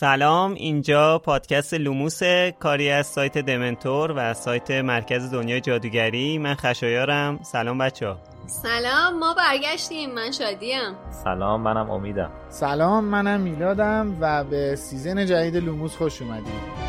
[0.00, 2.20] سلام اینجا پادکست لوموس
[2.60, 6.38] کاری از سایت دمنتور و سایت مرکز دنیای جادوگری.
[6.38, 7.38] من خشایارم.
[7.42, 8.18] سلام بچه ها.
[8.46, 10.14] سلام ما برگشتیم.
[10.14, 10.96] من شادیم.
[11.24, 12.30] سلام منم امیدم.
[12.48, 16.79] سلام منم میلادم و به season جدید لوموس خوش اومدید.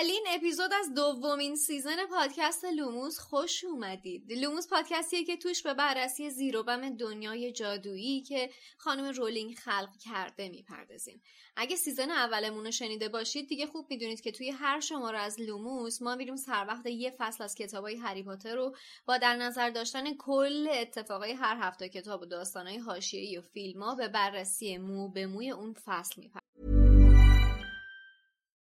[0.00, 4.32] اولین اپیزود از دومین season پادکست لوموس خوش اومدید.
[4.32, 9.88] لوموس پادکستیه که توش به بررسی زیر و بم دنیای جادویی که خانم رولینگ خلق
[10.04, 11.22] کرده می‌پردازیم.
[11.56, 16.02] اگه season اولمون رو شنیده باشید دیگه خوب می‌دونید که توی هر شماره از لوموس
[16.02, 20.16] ما میریم سر وقت یه فصل از کتابای هری پاتر رو با در نظر داشتن
[20.16, 25.50] کل اتفاقای هر هفته کتاب و داستانای حاشیه‌ای و فیلم‌ها به بررسی مو به موی
[25.50, 26.79] اون فصل می‌پردازیم.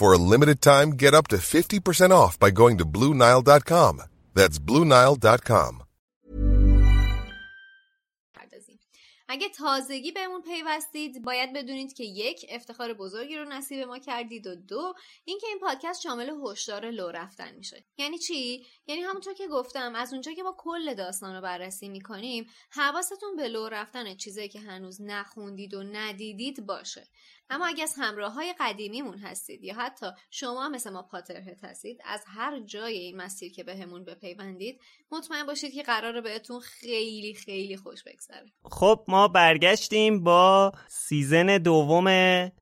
[0.00, 3.94] For a limited time, get up to 50% off by going to Bluenile.com.
[4.34, 5.82] That's Bluenile.com.
[9.32, 14.54] اگه تازگی بهمون پیوستید باید بدونید که یک افتخار بزرگی رو نصیب ما کردید و
[14.54, 14.94] دو
[15.24, 20.12] اینکه این پادکست شامل هشدار لو رفتن میشه یعنی چی یعنی همونطور که گفتم از
[20.12, 25.00] اونجا که ما کل داستان رو بررسی می‌کنیم حواستون به لو رفتن چیزایی که هنوز
[25.02, 27.08] نخوندید و ندیدید باشه
[27.50, 32.24] اما اگه از همراه های قدیمیمون هستید یا حتی شما مثل ما پاترهت هستید از
[32.26, 34.80] هر جای این مسیر که بهمون به بپیوندید
[35.12, 38.46] مطمئن باشید که قراره بهتون خیلی خیلی خوش بگذره.
[38.62, 42.08] خب ما برگشتیم با season دوم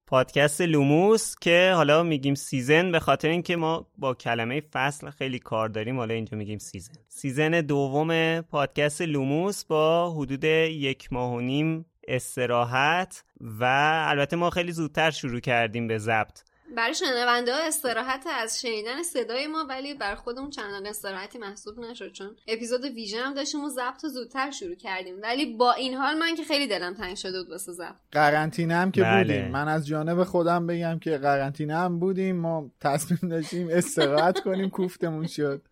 [0.06, 5.69] پادکست لوموس که حالا میگیم season به خاطر اینکه ما با کلمه فصل خیلی کار
[5.69, 5.97] داریم.
[5.97, 6.94] حالا اینجا میگیم season.
[7.08, 13.64] season دوم پادکست لوموس با حدود یک ماه و نیم استراحت و
[14.08, 16.42] البته ما خیلی زودتر شروع کردیم به ضبط.
[16.76, 22.12] برای شنونده ها استراحت از شنیدن صدای ما ولی بر خودمون چندان استراحتی محسوب نشد
[22.12, 25.14] چون اپیزود ویژه هم داشتیم و ضبط زودتر شروع کردیم.
[25.22, 27.94] ولی با این حال من که خیلی دلم تنگ شده بود واسه ضبط.
[28.12, 29.22] قرنطینه هم که بله.
[29.22, 29.52] بودیم.
[29.52, 32.36] من از جانب خودم بگم که قرنطینه هم بودیم.
[32.36, 35.62] ما تصمیم داشتیم استراحت کنیم کوفتمون شد.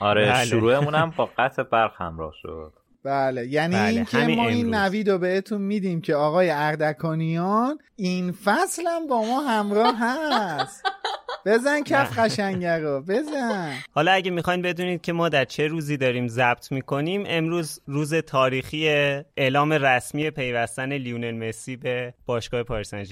[0.00, 0.44] آره بله.
[0.44, 2.72] شروعمون هم با قطع برق همراه شد.
[3.04, 3.46] بله.
[3.46, 4.74] یعنی بله، این که همین ما این.
[4.74, 10.82] نوید رو بهتون میدیم که آقای اردکانیان این فصل هم با ما همراه هست.
[11.46, 13.00] بزن کف قشنگه رو.
[13.00, 13.74] بزن.
[13.92, 18.88] حالا اگه می‌خواین بدونید که ما در چه روزی داریم ضبط می‌کنیم امروز روز تاریخی
[19.36, 23.04] اعلام رسمی پیوستن لیونل مسی به باشگاه پاریس سن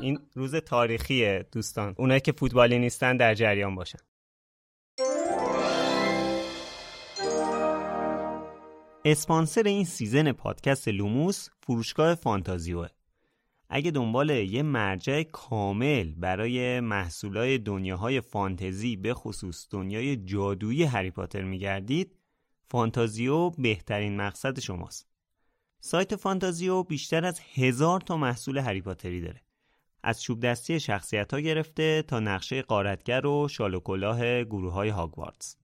[0.00, 1.94] این روز تاریخیه دوستان.
[1.98, 3.98] اونایی که فوتبالی نیستن در جریان باشن.
[9.08, 12.88] اسپانسر این season پادکست لوموس فروشگاه فانتازیوه.
[13.68, 21.42] اگه دنبال یه مرجع کامل برای محصولای دنیاهای فانتزی به خصوص دنیای جادویی هری پاتر
[21.42, 22.16] میگردید
[22.68, 25.08] فانتازیو بهترین مقصد شماست.
[25.80, 29.42] سایت فانتازیو بیشتر از هزار تا محصول هری پاتری داره.
[30.02, 34.88] از چوب دستی شخصیت ها گرفته تا نقشه قارتگر و شال و کلاه گروه های
[34.88, 35.56] هاگوارتس.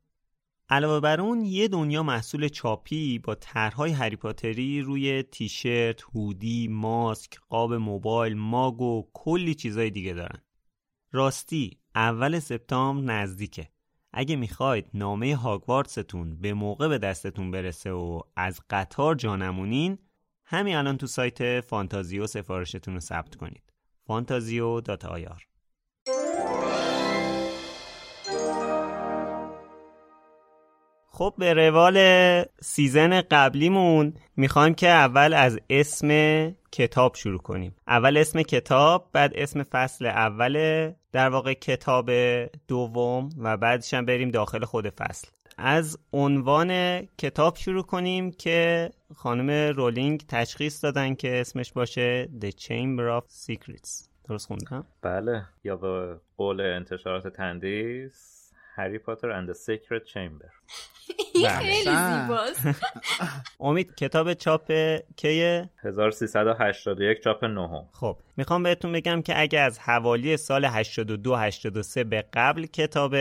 [0.73, 7.41] علاوه بر اون یه دنیا محصول چاپی با طرحهای هری پاتری روی تیشرت، هودی، ماسک،
[7.49, 10.43] قاب موبایل، ماگ و کلی چیزای دیگه دارن.
[11.13, 13.69] راستی اول سپتامبر نزدیکه.
[14.13, 19.99] اگه می‌خواید نامه هاگوارتستون به موقع به دستتون برسه و از قطار جا نمونین
[20.45, 23.73] همین الان تو سایت فانتازیو سفارشتون رو ثبت کنید.
[24.07, 24.81] فانتازیو
[31.23, 31.99] خب به روال
[32.61, 36.09] season قبلیمون می‌خوایم که اول از اسم
[36.73, 37.75] کتاب شروع کنیم.
[37.89, 40.57] اول اسم کتاب بعد اسم فصل اول
[41.13, 42.11] در واقع کتاب
[42.69, 45.29] دوم و بعدش هم بریم داخل خود فصل.
[45.59, 53.21] از عنوان کتاب شروع کنیم که خانم رولینگ تشخیص دادن که اسمش باشه The Chamber
[53.21, 54.09] of Secrets.
[54.29, 55.43] درست خوندم؟ بله.
[55.65, 58.42] یا به قول انتشارات تندیس
[58.75, 60.49] Harry Potter and Secret Chamber
[61.35, 62.85] این خیلی زیباست.
[63.61, 64.73] امید کتاب چاپ
[65.17, 67.89] کیه 1381 چاپ نهم.
[67.93, 73.17] خب می‌خوام بهتون بگم که اگه از حوالی سال 82 83 به قبل کتاب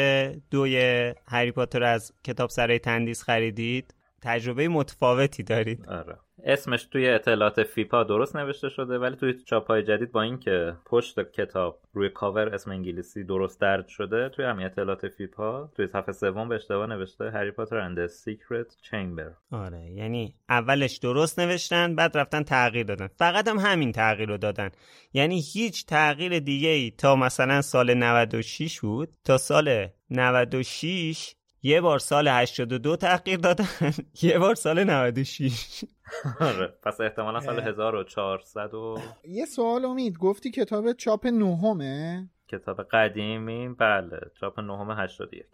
[0.51, 5.89] دوی هری پاتر از کتاب سرای تندیس خریدید تجربه متفاوتی دارید.
[5.89, 6.17] آره.
[6.43, 11.79] اسمش توی اطلاعات فیپا درست نوشته شده ولی توی چاپای جدید با اینکه پشت کتاب
[11.93, 16.55] روی کاور اسم انگلیسی درست درج شده توی همین اطلاعات فیپا توی صفحه سوم به
[16.55, 22.85] اشتباه نوشته Harry Potter and Secret Chamber آره یعنی اولش درست نوشتن بعد رفتن تغییر
[22.85, 23.07] دادن.
[23.07, 24.69] فقط هم همین تغییر رو دادن.
[25.13, 31.99] یعنی هیچ تغییر دیگه ای تا مثلا سال 96 بود تا سال 96 یه بار
[31.99, 33.67] سال 82 تغییر دادن
[34.23, 35.83] یه بار سال 96
[36.39, 36.73] آره.
[36.83, 40.17] پس احتمالا سال 1400 و یه سوال امید.
[40.17, 43.69] گفتی کتاب چاپ نهمه؟ کتاب قدیمی.
[43.69, 44.19] بله.
[44.39, 45.45] چاپ نهم 81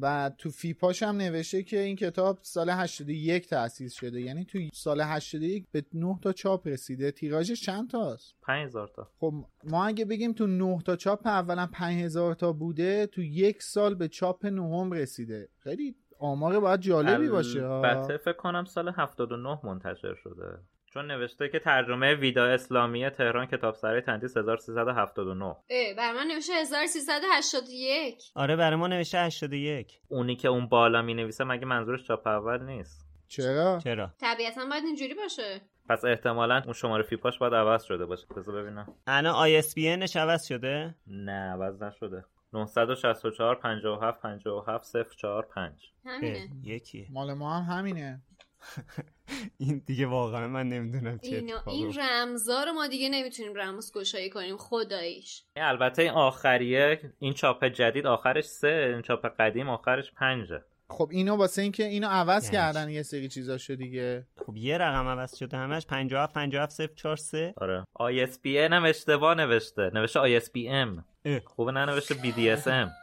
[0.00, 4.20] و تو فیپاش هم نوشته که این کتاب سال 81 تأسیس شده.
[4.20, 7.10] یعنی تو سال 81 به 9 تا چاپ رسیده.
[7.10, 9.10] تیراژش چند تاست؟ 5000 تا.
[9.20, 9.34] خب
[9.64, 14.08] ما اگه بگیم تو 9 تا چاپ اولا 5000 تا بوده تو یک سال به
[14.08, 15.48] چاپ نهم رسیده.
[15.58, 20.58] خیلی آمار باید جالبی باشه البته فکر کنم سال 79 منتشر شده.
[20.94, 25.56] چون نوشته که ترجمه ویدا اسلامی تهران کتاب سرای تندیس 1379 اه
[25.96, 31.44] بر من نوشته 1381 آره برای ما نوشته 81 اونی که اون بالا می نویسه
[31.44, 35.60] مگه منظورش چاپ اول نیست؟ چرا؟ چرا؟ طبیعتا باید اینجوری باشه.
[35.88, 38.26] پس احتمالا اون شماره فیپاش باید عوض شده باشه.
[38.36, 38.86] بذار ببینم.
[39.06, 42.24] الان ISBNش عوض شده؟ نه عوض نشده.
[42.54, 44.86] 964 57 57
[45.16, 46.48] 045 همینه.
[46.62, 48.22] یکیه مال ما هم همینه.
[49.58, 54.30] این دیگه واقعا من نمی‌دونم چه اینا این رمزا رو ما دیگه نمی‌تونیم رمز گشایی
[54.30, 55.42] کنیم خداییش.
[55.56, 60.64] البته این آخریه این چاپ جدید آخرش سه این چاپ قدیم آخرش پنجه.
[60.88, 64.26] خب اینو واسه اینکه اینو عوض یعنی کردن یه سری چیزاشو دیگه.
[64.46, 67.84] خب یه رقم عوض شده همش 57 57 043 آره.
[68.00, 69.90] ISBN هم اشتباه نوشته.
[69.94, 71.40] نوشته ISBM اه.
[71.40, 72.88] خوبه ننوشته BDSM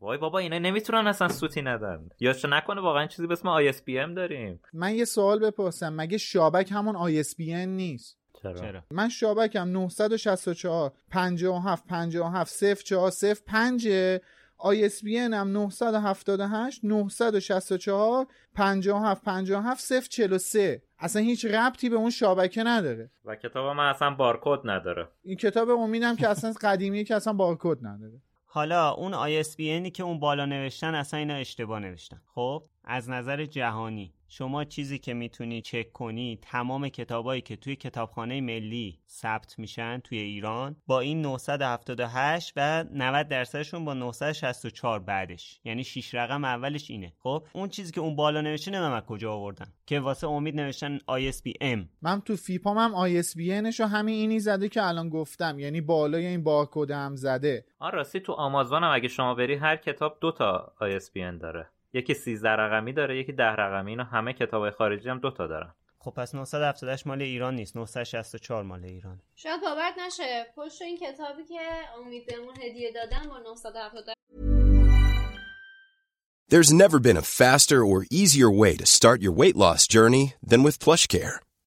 [0.00, 2.08] وای بابا اینا نمی‌تونن اصلا سوتی ندن.
[2.20, 4.60] یا چه نکنه واقعا چیزی به اسم ISBM داریم.
[4.72, 5.92] من یه سوال بپرسم.
[5.96, 13.10] مگه شابک همون ISBN نیست؟ چرا, چرا؟ من شابکم 964 57 57 04
[13.46, 13.88] 05
[14.62, 23.10] ISBN هم 978 964 57 57 043 اصلا هیچ ربطی به اون شابکه نداره.
[23.24, 25.08] و کتاب من اصلا بارکد نداره.
[25.22, 28.20] این کتاب امیدم که اصلا قدیمیه که اصلا بارکد نداره.
[28.44, 32.20] حالا اون ISBNی که اون بالا نوشتن اصلا اینا اشتباه نوشتن.
[32.34, 34.14] خب از نظر جهانی.
[34.34, 40.18] شما چیزی که می‌تونی چک کنی تمام کتابایی که توی کتابخانه ملی ثبت میشن توی
[40.18, 45.60] ایران با این 978 و 90 درصدشون با 964 بعدش.
[45.64, 47.12] یعنی 6 رقم اولش اینه.
[47.18, 50.98] خب؟ اون چیزی که اون بالا نوشته نمیم از کجا آوردن که واسه امید نوشتن
[50.98, 55.58] ISBM من تو فیپام هم ISBNش رو همین اینی زده که الان گفتم.
[55.58, 57.64] یعنی بالای این بارکد هم زده.
[57.78, 61.68] آن راستی تو آمازون هم اگه شما بری هر کتاب دو تا ISBN داره.
[61.92, 63.90] یکی 13 رقمی داره یکی 10 رقمی.
[63.90, 65.74] اینا همه کتاب خارجی هم دو تا دارن.
[65.98, 67.76] خب پس 978 مال ایران نیست.
[67.76, 69.20] 964 مال ایران.
[69.34, 70.46] شاید باورت نشه.
[70.56, 71.60] پشت این کتابی که
[72.00, 74.04] امید بهمون هدیه دادن با 970
[76.52, 80.62] There's never been a faster or easier way to start your weight loss journey than
[80.62, 81.36] with PlushCare.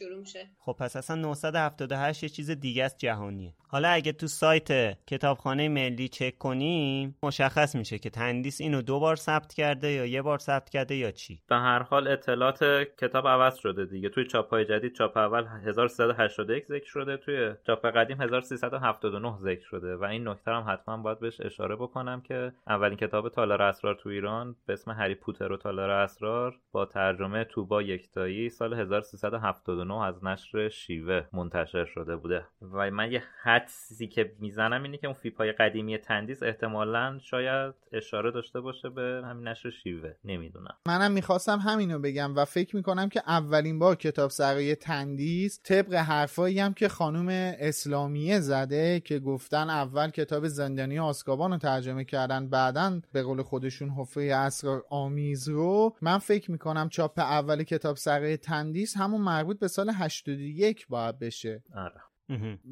[0.00, 0.48] شروع میشه.
[0.58, 3.54] خب پس اصلا 978 یه چیز دیگه است جهانیه.
[3.68, 9.16] حالا اگه تو سایت کتابخانه ملی چک کنیم مشخص میشه که تندیس اینو دو بار
[9.16, 11.40] ثبت کرده یا یه بار ثبت کرده یا چی.
[11.48, 12.64] به هر حال اطلاعات
[12.98, 14.08] کتاب عوض شده دیگه.
[14.08, 20.04] توی چاپ‌های جدید چاپ اول 1381 ذکر شده توی چاپ قدیم 1379 ذکر شده و
[20.04, 24.56] این نکته هم حتما باید بهش اشاره بکنم که اولین کتاب تالار اسرار تو ایران
[24.66, 30.68] به اسم هری پوتر و تالار اسرار با ترجمه توبا یکتایی سال 1379 از نشر
[30.68, 32.44] شیوه منتشر شده بوده.
[32.72, 38.30] و من یه حدسی که می‌زنم اینه که اون فیپای قدیمی تندیس احتمالا شاید اشاره
[38.30, 40.12] داشته باشه به همین نشر شیوه.
[40.24, 40.74] نمی‌دونم.
[40.86, 46.60] منم می‌خواستم همینو بگم و فکر می‌کنم که اولین بار کتاب سرای تندیس طبق حرفایی
[46.60, 53.00] هم که خانم اسلامیه زده که گفتن اول کتاب زندانی آسکابان رو ترجمه کردن بعدا
[53.12, 55.96] به قول خودشون حفره اسرار آمیز رو.
[56.02, 61.64] من فکر می‌کنم چاپ اول کتاب سرای تندیس همون مربوط به سال 81 باید بشه.
[61.76, 62.00] آره.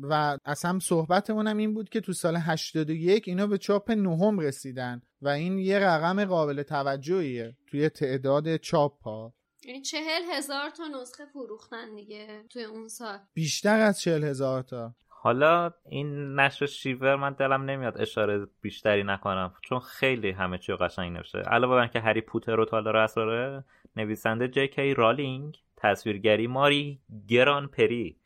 [0.02, 5.02] و اصلا صحبتمون هم این بود که تو سال 81 اینا به چاپ نهم رسیدن
[5.22, 11.24] و این یه رقم قابل توجهیه توی تعداد چاپ ها یعنی چهل هزار تا نسخه
[11.24, 13.18] فروختن دیگه توی اون سال.
[13.34, 14.94] بیشتر از چهل هزار تا.
[15.08, 21.12] حالا این نشر شیور من دلم نمیاد اشاره بیشتری نکنم چون خیلی همه چی قشنگ
[21.12, 21.38] نوشته.
[21.38, 23.64] علاوه بر اینکه هری پوتر و تالار اسراره
[23.96, 25.58] نویسنده جی کی رالینگ.
[25.80, 28.16] تصویرگری ماری گران پری.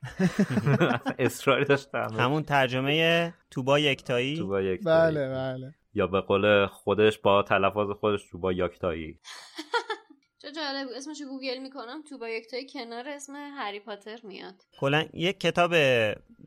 [1.18, 2.08] اصراری داشتم.
[2.18, 5.74] همون ترجمه توبا یکتایی؟ توبا یک بله بله.
[5.94, 9.18] یا به قول خودش با تلفظ خودش توبا یاکتایی
[10.42, 12.02] چه جالب اسمش رو گوگل می‌کنم.
[12.10, 14.54] تو با یک تای کنار اسم هری پاتر میاد.
[14.78, 15.74] کلا یک کتاب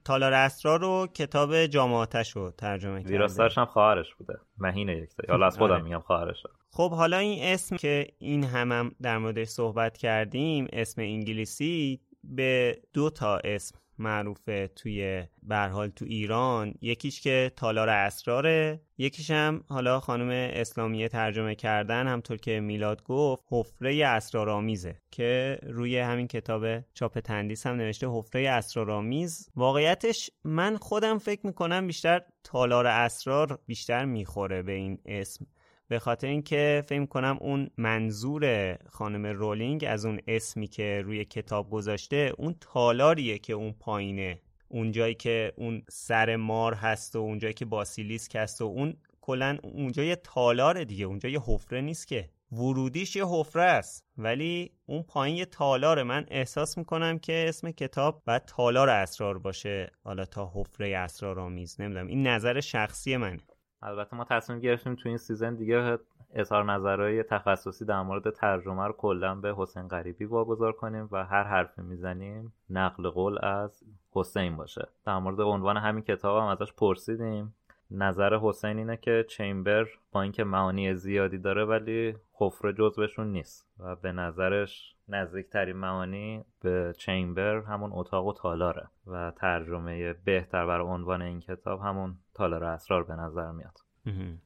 [0.06, 3.12] تالار اسرار رو کتاب جامعاتش رو ترجمه کرده.
[3.14, 4.34] ویراستارش هم خواهرش بوده.
[4.58, 5.28] مهین یکتایی.
[5.30, 5.84] حالا از خودم آره.
[5.84, 6.44] میگم خواهرش.
[6.76, 13.10] خب حالا این اسم که این هم, در موردش صحبت کردیم اسم انگلیسی به دو
[13.10, 16.74] تا اسم معروفه توی برحال تو ایران.
[16.82, 23.44] یکیش که تالار اسراره یکیش هم حالا خانم اسلامیه ترجمه کردن همطور که میلاد گفت
[23.52, 29.50] حفره اسرارآمیزه که روی همین کتاب چاپ تندیس هم نوشته حفره اسرارآمیز.
[29.56, 35.46] واقعیتش من خودم فکر می‌کنم بیشتر تالار اسرار بیشتر می‌خوره به این اسم.
[35.88, 41.70] به خاطر اینکه فکر کنم اون منظور خانم رولینگ از اون اسمی که روی کتاب
[41.70, 44.40] گذاشته اون تالاریه که اون پایینه.
[44.68, 50.04] اونجایی که اون سر مار هست و اونجایی که باسیلیسک هست و اون کلا اونجا
[50.04, 52.30] یه تالاره دیگه اونجا یه حفره نیست که.
[52.52, 56.04] ورودیش یه حفره است ولی اون پایین یه تالاره.
[56.04, 61.82] من احساس می‌کنم که اسم کتاب باید تالار اسرار باشه حالا تا حفره اسرارآمیز.
[61.82, 63.40] نمی‌دونم این نظر شخصی منه.
[63.82, 66.00] البته ما تصمیم گرفتیم تو این سیزن دیگه
[66.34, 71.44] اظهار نظرهای تخصصی در مورد ترجمه رو کلا به حسین غریبی واگذار کنیم و هر
[71.44, 74.88] حرفی می‌زنیم نقل قول از حسین باشه.
[75.06, 77.56] در مورد عنوان همین کتاب هم ازش پرسیدیم.
[77.92, 83.96] نظر حسین اینه که چیمبر با اینکه معانی زیادی داره ولی حفره جزوشون نیست و
[83.96, 91.22] به نظرش نزدیکترین معانی به چیمبر همون اتاق و تالاره و ترجمه بهتر برای عنوان
[91.22, 93.78] این کتاب همون تالار اسرار به نظر میاد.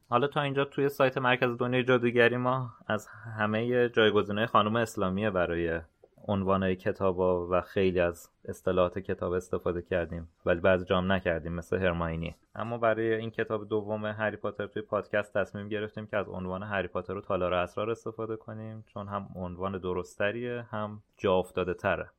[0.08, 3.06] حالا تا اینجا توی سایت مرکز دنیای جادوگری ما از
[3.38, 5.80] همه جایگزینهای خانم اسلامیه برای
[6.28, 12.34] عنوانهای کتابا و خیلی از اصطلاحات کتاب استفاده کردیم ولی بعضی جام نکردیم مثل هرماینی.
[12.54, 16.88] اما برای این کتاب دوم هری پاتر توی پادکست تصمیم گرفتیم که از عنوان هری
[16.88, 22.10] پاتر و تالار اسرار استفاده کنیم چون هم عنوان درستریه هم جا افتاده تره.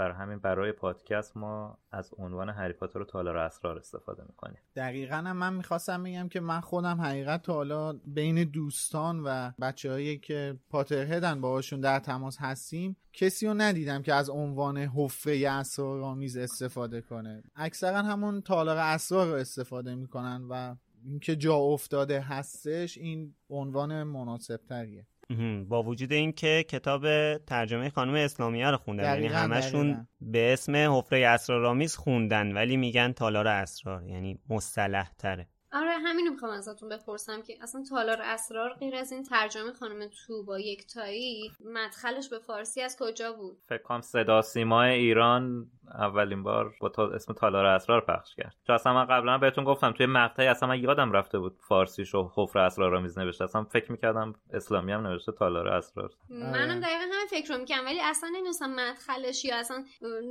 [0.00, 4.58] برای همین برای پادکست ما از عنوان هری پاتر و تالار اسرار استفاده می‌کنیم.
[4.76, 10.58] دقیقا من می‌خواستم بگم که من خودم حقیقت حالا بین دوستان و بچه هایی که
[10.70, 17.42] پاترهدن باهاشون در تماس هستیم کسی رو ندیدم که از عنوان حفره اسرارآمیز استفاده کنه.
[17.56, 24.60] اکثرا همون تالار اسرار رو استفاده می‌کنن و اینکه جا افتاده هستش این عنوان مناسب
[24.68, 25.06] تریه
[25.68, 30.04] با وجود اینکه کتاب ترجمه خانم اسلامیه رو خوندن یعنی همشون دقیقاً.
[30.20, 36.52] به اسم حفره اسرارآمیز خوندن ولی میگن تالار اسرار یعنی مصطلح تره آره همینو می‌خوام
[36.52, 41.52] ازتون بپرسم که اصلا تالار اسرار غیر از این ترجمه خانم تو با یک تایی
[41.64, 47.08] مدخلش به فارسی از کجا بود؟ فکر کنم صدا سیما ایران اولین بار با تا
[47.08, 48.54] اسم تالار اسرار پخش کرد.
[48.66, 52.32] چون اصلا من قبلا بهتون گفتم توی مقطعی اصلا من یادم رفته بود فارسیش و
[52.34, 56.10] حفر اسرار آمیز نوشته اصلا فکر می‌کردم اسلامی هم نوشته تالار اسرار.
[56.28, 59.84] منم دقیقا همین فکر رو می‌کنم ولی اصلا نمی‌دونستم مدخلش یا اصلا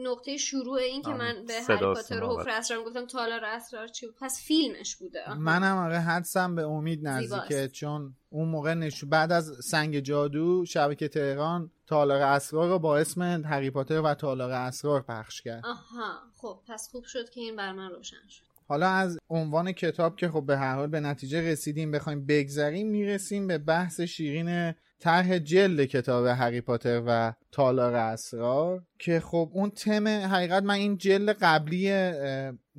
[0.03, 4.05] نقطه شروع این که من به هری پاتر و حفر اسرار گفتم تالار اسرار چی
[4.05, 5.23] بود؟ پس فیلمش بوده.
[5.73, 11.07] منم آره حدسم به امید نزدیکه چون اون موقع نشو بعد از سنگ جادو شبکه
[11.07, 15.65] تهران تالار اسرار رو با اسم هری پاتر و تالار اسرار پخش کرد.
[15.65, 18.43] آها خب پس خوب شد که این بر من روشن شد.
[18.67, 23.47] حالا از عنوان کتاب که خب به هر حال به نتیجه رسیدیم بخوایم بگذریم می‌رسیم
[23.47, 30.07] به بحث شیرین طرح جلد کتاب هری پاتر و تالار اسرار که خب اون تم
[30.07, 32.11] حقیقت من این جلد قبلی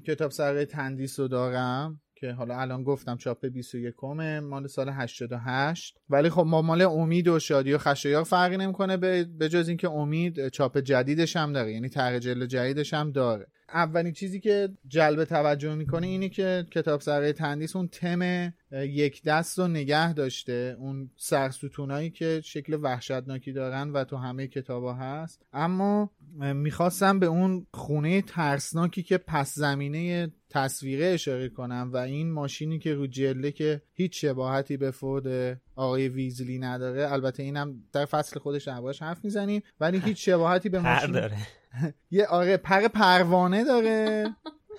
[0.06, 2.00] کتاب سرای تندیس رو دارم.
[2.21, 3.95] که حالا الان گفتم چاپ 21
[4.43, 8.97] مال سال 88 ولی خب ما مال امید و شادی و خشایار فرقی نمی‌کنه
[9.39, 13.47] به جز اینکه امید چاپ جدیدش هم داره یعنی طرح جلد جدیدش هم داره.
[13.75, 19.59] اولین چیزی که جلب توجه می‌کنه اینه که کتاب سرای تندیس اون تم یک دست
[19.59, 20.77] رو نگه داشته.
[20.79, 25.43] اون سرستونایی که شکل وحشتناکی دارن و تو همه کتابا هست.
[25.53, 26.11] اما
[26.55, 32.95] می‌خواستم به اون خونه ترسناکی که پس زمینه تصویره اشاره کنم و این ماشینی که
[32.95, 37.12] رو جله که هیچ شباهتی به فورد آقای ویزلی نداره.
[37.12, 41.37] البته اینم در فصل خودش دربارش حرف می‌زنیم ولی هیچ شباهتی به ماشین داره.
[42.11, 44.27] یه آره پر پروانه داره.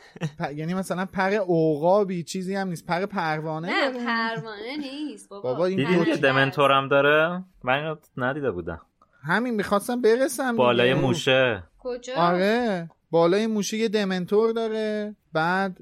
[0.55, 2.85] یعنی مثلا پر اوقابی چیزی هم نیست.
[2.85, 8.81] پر پروانه نه پروانه نیست بابا, بابا این دیدی دمنتور هم داره؟ من ندیده بودم.
[9.23, 11.63] همین می‌خواستم برسم بالای موشه.
[11.79, 15.15] کجا آره بالای موشه یه دمنتور داره.
[15.33, 15.77] بعد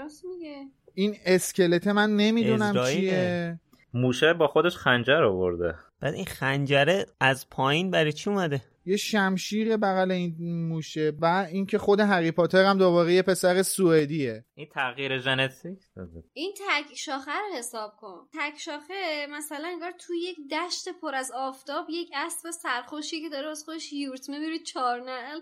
[0.00, 0.56] راست میگه.
[0.94, 3.60] این اسکلت من نمی‌دونم چیه.
[3.94, 5.74] موشه با خودش خنجر آورده.
[6.00, 11.78] بعد این خنجره از پایین برای چی اومده؟ یه شمشیر بغل این موشه و اینکه
[11.78, 14.44] خود هری پاتر هم دوباره یه پسر سوئدیه.
[14.54, 15.78] این تغییر ژنتیک
[16.32, 18.28] این تک شاخه رو حساب کن.
[18.32, 23.50] تک شاخه مثلا انگار توی یک دشت پر از آفتاب یک اسب سرخوشی که داره
[23.50, 25.40] از خودش یورت می‌بری چارنل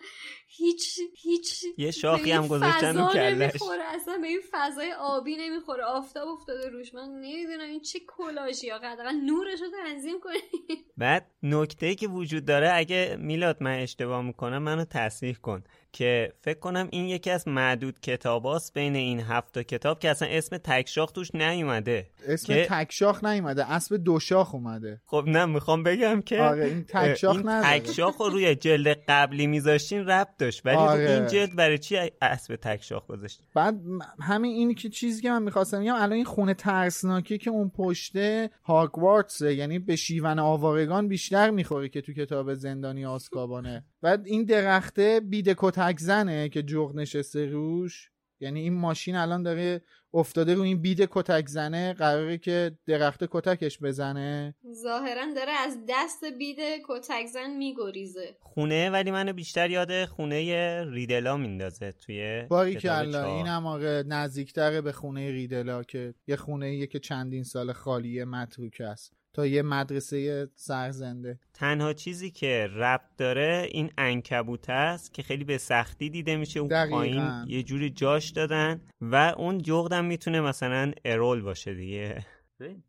[0.49, 3.53] هیچ هیچ یه شاخی هم گذاشتن رو کلش.
[3.95, 5.85] اصلا به این فضای آبی نمی‌خوره.
[5.85, 6.95] آفتاب افتاده روش.
[6.95, 8.81] من نمی‌دونم این چه کلاژی یا
[9.25, 14.85] نورش رو تنظیم کنی بعد نکته که وجود داره اگه میلاد من اشتباه می‌کنم منو
[14.85, 15.64] تصحیح کن.
[15.92, 20.57] که فکر کنم این یکی از معدود کتاباست بین این هفت کتاب که اصلا اسم
[20.57, 22.07] تکشاخ توش نیومده.
[22.29, 22.66] اسم که...
[22.70, 25.00] تکشاخ نیومده اسب دوشاخ اومده.
[25.07, 30.07] خب نه می‌خوام بگم که آره این تکشاخ این تکشاخ رو روی جلد قبلی میذاشتین
[30.07, 30.66] ربط داشت.
[30.66, 31.11] ولی آره.
[31.11, 33.81] این جلد برای چی اسب تکشاخ گذاشت بعد
[34.20, 38.50] همین اینی که چیزی که من می‌خواستم بگم الان این خونه ترسناکی که اون پشته
[38.64, 43.85] هاگوارتس یعنی به شیون آوارگان بیشتر می‌خوره که تو کتاب زندانی آسکابانه.
[44.03, 49.83] بعد این درخته بیده کتک زنه که جغ نشسته روش؟ یعنی این ماشین الان داره
[50.14, 56.25] افتاده رو این بید کتک زنه قراره که درخت کتکش بزنه؟ ظاهرا داره از دست
[56.38, 58.37] بید کتک زن میگریزه.
[58.40, 64.03] خونه ولی منو بیشتر یاد خونه ریدلا میندازه توی باری که الله این هم آقا
[64.07, 69.20] نزدیکتره به خونه ریدلا که یه خونه که چندین سال خالیه متروک است.
[69.33, 75.59] تا یه مدرسه سرزنده تنها چیزی که ربط داره این انکبوت است که خیلی به
[75.59, 76.61] سختی دیده میشه.
[76.61, 82.27] اون پایین یه جوری جاش دادن و اون جغدم می‌تونه مثلا ارول باشه دیگه.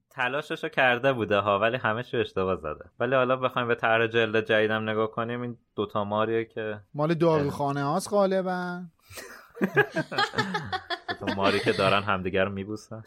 [0.10, 2.86] تلاششو کرده بوده ها ولی همه چی اشتباه زده.
[3.00, 7.84] ولی حالا بخوایم به طرح جلد جدیدم نگاه کنیم این دوتا ماریه که مال داروخانه
[7.84, 8.84] هاست غالبا.
[11.20, 13.04] دوتا ماری که دارن همدیگر رو میبوسن.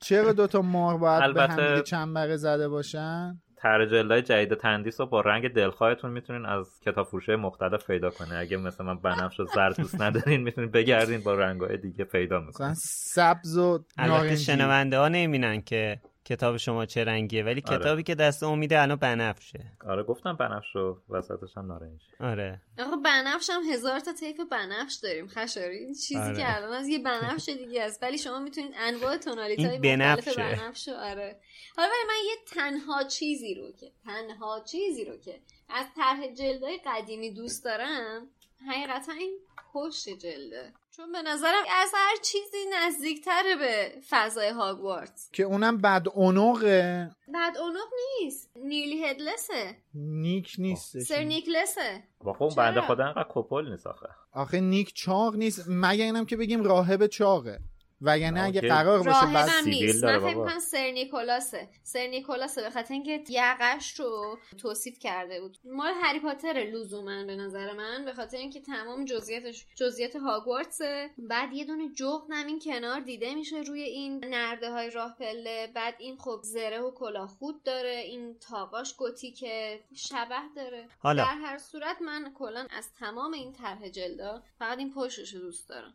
[0.00, 1.56] چرا دوتا مار باید البته...
[1.56, 6.80] به هم چنبره زده باشن؟ طرح جلدهای جدید تندیس رو با رنگ دلخواهتون می‌تونین از
[6.86, 8.32] کتاب فروشه مختلف پیدا کنین.
[8.32, 12.74] اگه مثلا من بنفش و زرد دوست ندارین می‌تونین بگردین با رنگهای دیگه پیدا می‌کنین.
[12.74, 17.78] سبز و البته شنونده ها نمی‌بینن که کتاب شما چه رنگیه؟ ولی آره.
[17.78, 19.72] کتابی که دست امیده الان بنفشه.
[19.86, 22.62] آره گفتم بنفش رو وسطش هم نارنجی آره.
[22.78, 25.78] آقا بنفش هم هزار تا طیف بنفش داریم خشاری.
[25.78, 26.36] این چیزی آره.
[26.36, 28.02] که الان از یه بنفش دیگه است.
[28.02, 31.40] ولی شما می‌تونید انواع تونالیت های مختلف بنفش آره.
[31.76, 36.80] حالا ولی من یه تنها چیزی رو که تنها چیزی رو که از طرح جلدهای
[36.86, 38.30] قدیمی دوست دارم
[38.68, 39.38] حقیقتا این
[39.72, 40.72] پشت جلده.
[40.96, 47.56] چون به نظرم از هر چیزی نزدیکتره به فضای هاگوارتس که اونم بد اونوقه بد
[47.58, 47.88] اونوق
[48.20, 48.50] نیست.
[48.56, 49.76] نیلی هدلسه.
[49.94, 52.02] نیک نیست سر نیکلسه.
[52.20, 54.08] با خب بنده خدا انقدر کپل نیست آخه.
[54.32, 55.64] آخه نیک چاق نیست.
[55.68, 57.60] مگه اینم که بگیم راهب چاقه.
[58.00, 58.68] وگرنه اگه اوکی.
[58.68, 60.44] قرار باشه راهبم سیبیل نیست داره من فکر بابا.
[60.44, 66.20] می‌کنم سر نیکولاسه سر نیکولاسه به خاطر اینکه یقش رو توصیف کرده بود مال هری
[66.20, 71.88] پاتر لزوما به نظر من به خاطر اینکه تمام جزئیاتش جزئیات هاگوارتسه بعد یه دونه
[71.88, 76.40] جغد هم این کنار دیده میشه روی این نرده های راه پله بعد این خب
[76.42, 81.24] زره و کلاه خود داره این تاقاش گوتیکه شبه داره حالا.
[81.24, 85.68] در هر صورت من کلا از تمام این طرح جلدا فقط این پشتش رو دوست
[85.68, 85.94] دارم.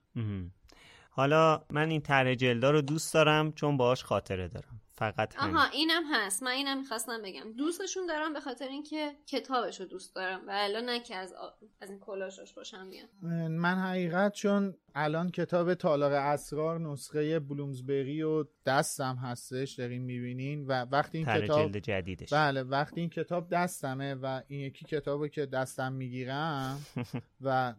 [1.15, 4.82] حالا من این طرح جلدا رو دوست دارم چون باهاش خاطره دارم.
[4.97, 5.56] فقط همین.
[5.56, 6.43] آها اینم هست.
[6.43, 7.54] من اینم می‌خواستم بگم.
[7.58, 11.47] دوستشون دارم به خاطر اینکه کتابش رو دوست دارم و الان نه که از, آ...
[11.82, 18.45] از این کلاشش باشم بیان من حقیقت چون الان کتاب تالار اسرار نسخه بلومزبری و
[18.65, 22.34] دستم هستش دارین می‌بینین و وقتی این کتاب جلد جدیدش.
[22.34, 26.80] بله وقتی این کتاب دستمه و این یکی کتابو که دستم می‌گیرم
[27.45, 27.73] و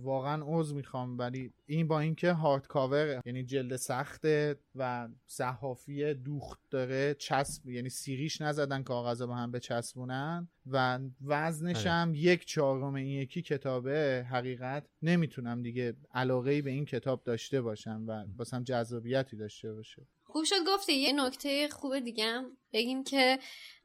[0.00, 6.60] واقعا عضو می‌خوام ولی این با اینکه هارد کاور یعنی جلد سخته و صحافی دوخت
[6.70, 11.90] داره چسب یعنی سیریش نزدن کاغذ با هم بچسبونن و وزنش آره.
[11.90, 18.04] هم یک چهارم این یکی کتابه حقیقت نمی‌تونم دیگه علاقه به این کتاب داشته باشم
[18.08, 23.38] و باسم جذابیتی داشته باشه خوب شد گفتی یه نکته خوب دیگه هم بگیم که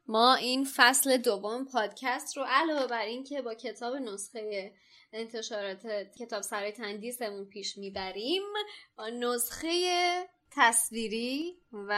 [0.06, 4.72] ما این فصل دوم پادکست رو علاوه بر این که با کتاب نسخه
[5.12, 5.86] انتشارات
[6.18, 8.42] کتاب سرای تندیسمون پیش می‌بریم
[8.96, 9.68] با نسخه
[10.50, 11.92] تصویری و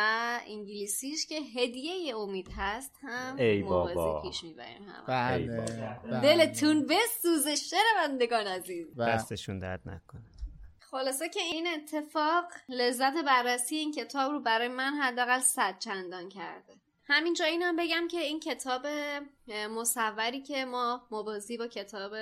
[0.47, 4.23] انگلیسیش که هدیه امید هست هم ای موازی بابا.
[4.23, 5.61] پیش می‌بریم هم بله.
[6.05, 6.21] بله.
[6.21, 10.23] دلتون بسوزه شنوندگان عزیز دستشون درد نکنه
[10.79, 16.80] خلاصه که این اتفاق لذت بررسی این کتاب رو برای من حداقل صد چندان کرده
[17.11, 18.87] همینجا اینم بگم که این کتاب
[19.71, 22.13] مصوری که ما موازی با کتاب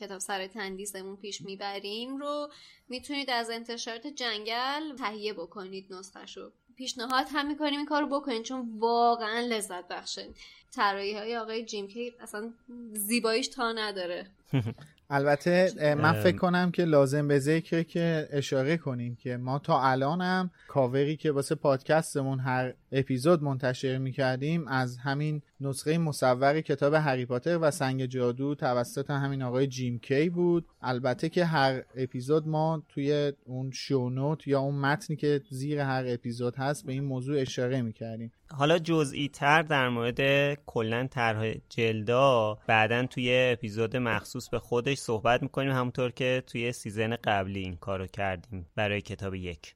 [0.00, 2.48] کتاب سرای تندیسمون پیش می‌بریم رو
[2.88, 6.52] می‌تونید از انتشارات جنگل تهیه بکنید نسخهشو.
[6.76, 10.28] پیشنهاد هم می‌کنیم این کارو بکنید چون واقعا لذت بخشه.
[10.74, 12.52] طراحی های آقای جیم کی اصلا
[12.92, 14.26] زیباییش تا نداره.
[15.10, 16.12] البته من.
[16.12, 21.32] فکر کنم که لازم به ذکره که اشاره کنیم که ما تا الانم کاوری که
[21.32, 28.06] واسه پادکستمون هر اپیزود منتشر می‌کردیم از همین نسخه مصور کتاب هری پاتر و سنگ
[28.06, 30.66] جادو توسط همین آقای جیم کی بود.
[30.82, 36.56] البته که هر اپیزود ما توی اون شونوت یا اون متنی که زیر هر اپیزود
[36.56, 38.32] هست به این موضوع اشاره می‌کردیم.
[38.50, 45.42] حالا جزئی تر در مورد کلا طرح جلدا بعدا توی اپیزود مخصوص به خودش صحبت
[45.42, 49.74] می‌کنیم همونطور که توی season قبلی این کارو کردیم برای کتاب یک.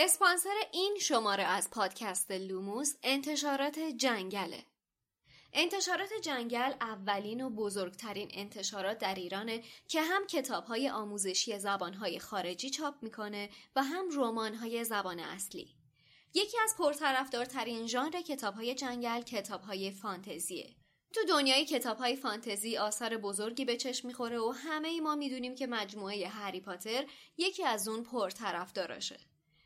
[0.00, 4.64] اسپانسر این شماره از پادکست لوموس انتشارات جنگله
[5.52, 12.94] انتشارات جنگل اولین و بزرگترین انتشارات در ایرانه که هم کتابهای آموزشی زبانهای خارجی چاپ
[13.02, 15.74] می‌کنه و هم رمانهای زبان اصلی.
[16.34, 20.76] یکی از پرطرفدارترین ژانر کتابهای جنگل کتابهای فانتزیه.
[21.12, 25.66] تو دنیای کتابهای فانتزی آثار بزرگی به چشم می‌خوره و همه ای ما می‌دونیم که
[25.66, 27.06] مجموعه هری پاتر
[27.36, 29.18] یکی از اون پرطرفداراشه.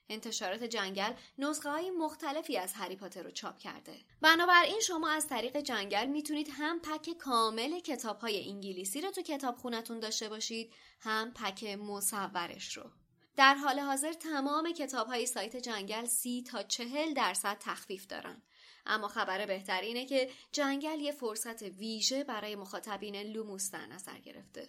[0.08, 3.96] انتشارات جنگل نسخه های مختلفی از هری پاتر رو چاپ کرده.
[4.20, 9.56] بنابراین شما از طریق جنگل می‌تونید هم pack کامل کتاب های انگلیسی رو تو کتاب
[9.56, 12.90] خونتون داشته باشید هم pack مصورش رو.
[13.36, 18.42] در حال حاضر تمام کتاب های سایت جنگل سی تا چهل درصد تخفیف دارن.
[18.86, 24.68] اما خبر بهتر اینه که جنگل یه فرصت ویژه برای مخاطبین لوموس در نظر گرفته.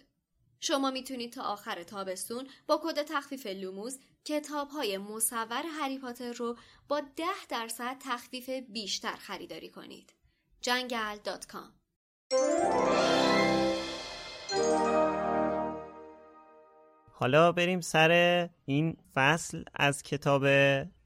[0.66, 6.56] شما می‌تونید تا آخر تابستون با کد تخفیف لوموس کتاب های مصور هری پاتر رو
[6.88, 10.12] با 10 درصد تخفیف بیشتر خریداری کنید.
[10.60, 11.68] جنگل.com
[17.12, 20.46] حالا بریم سر این فصل از کتاب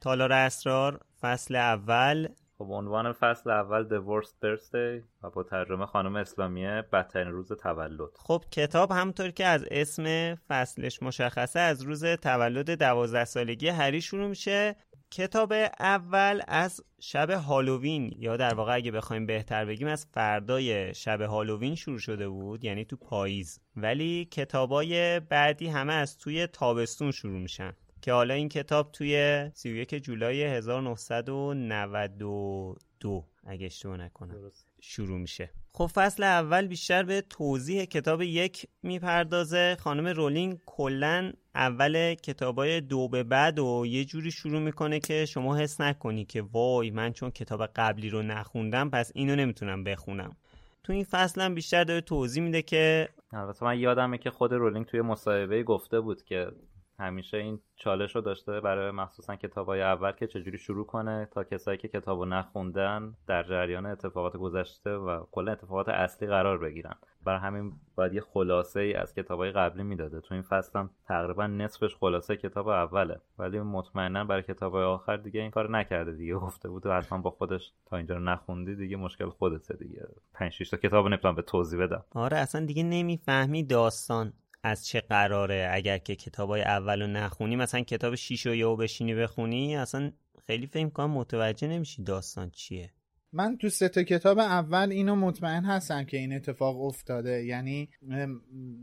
[0.01, 6.17] تالار اسرار فصل اول خب عنوان فصل اول The Worst Birthday و با ترجمه خانم
[6.17, 8.11] اسلامیه بدترین روز تولد.
[8.19, 14.29] خب کتاب همونطور که از اسم فصلش مشخصه از روز تولد دوازده سالگی هری شروع
[14.29, 14.77] میشه.
[15.11, 21.21] کتاب اول از شب هالووین یا در واقع اگه بخوایم بهتر بگیم از فردای شب
[21.21, 23.61] هالووین شروع شده بود یعنی تو پاییز.
[23.77, 27.73] ولی کتابای بعدی همه از توی تابستون شروع میشن.
[28.03, 35.51] که حالا این کتاب توی 31 جولای 1992 اگه اشتباه نکنم شروع میشه.
[35.73, 39.77] خب فصل اول بیشتر به توضیح کتاب یک می‌پردازه.
[39.81, 45.57] خانم رولینگ کلا اول کتابای دو به بعد و یه جوری شروع می‌کنه که شما
[45.57, 50.37] حس نکنی که وای من چون کتاب قبلی رو نخوندم پس اینو نمی‌تونم بخونم.
[50.83, 54.87] تو این فصل هم بیشتر داره توضیح میده که البته من یادمه که خود رولینگ
[54.87, 56.47] توی مصاحبه گفته بود که
[56.99, 61.79] همیشه این چالش رو داشته برای مخصوصا کتابای اول که چجوری شروع کنه تا کسایی
[61.79, 66.95] که کتابو نخوندن در جریان اتفاقات گذشته و کلا اتفاقات اصلی قرار بگیرن.
[67.25, 70.21] برای همین باید یه خلاصه ای از کتابای قبلی می‌داده.
[70.21, 73.21] تو این فصل هم تقریبا نصفش خلاصه کتاب اوله.
[73.39, 76.35] ولی مطمئنا برای کتابای آخر دیگه این کار نکرده دیگه.
[76.35, 80.09] گفته بود و حتما با خودش تا اینجا رو نخوندی دیگه مشکل خودته دیگه.
[80.35, 82.05] 5 6 تا کتابو نمی‌تونم به توضیح بدم.
[82.15, 84.33] آره اصلا دیگه نمی‌فهمی داستان.
[84.69, 89.15] از چه قراره اگر که کتابای اول رو نخونی؟ مثلا کتاب شیش و یهو بشینی
[89.15, 90.13] بخونی؟ اصلا
[90.47, 92.91] خیلی فکر کنم متوجه نمیشی داستان چیه.
[93.33, 97.45] من تو سه تا کتاب اول اینو مطمئن هستم که این اتفاق افتاده.
[97.45, 97.89] یعنی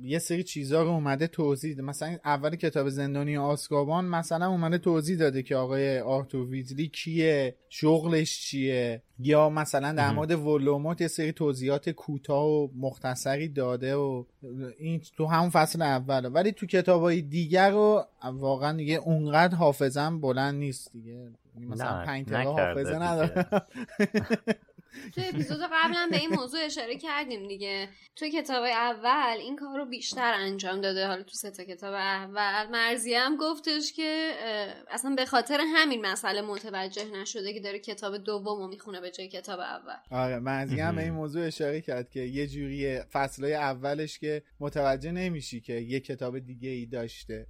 [0.01, 5.43] یه سری چیزا رو اومده توضیح مثلا اول کتاب زندانی آسکابان مثلا اومده توضیح داده
[5.43, 9.01] که آقای آرتور ویزلی کیه شغلش چیه.
[9.19, 14.23] یا مثلا در مورد ولوموت یه سری توضیحات کوتاه و مختصری داده و
[14.79, 20.55] این تو همون فصل اوله ولی تو کتابای دیگر رو واقعا دیگه اونقدر حافظم بلند
[20.55, 21.31] نیست دیگه.
[21.59, 23.45] مثلا پنج حافظه نداره.
[25.15, 27.89] تو اپیزود قبلا به این موضوع اشاره کردیم دیگه.
[28.15, 31.07] تو کتاب اول این کار رو بیشتر انجام داده.
[31.07, 34.31] حالا تو سه تا کتاب اول مرزی هم گفتش که
[34.91, 39.27] اصلا به خاطر همین مسئله متوجه نشده که داره کتاب دوم رو می‌خونه به جای
[39.27, 39.95] کتاب اول.
[40.11, 45.11] آره مرزی هم به این موضوع اشاره کرد که یه جوری فصلهای اولش که متوجه
[45.11, 47.47] نمیشی که یه کتاب دیگه ای داشته.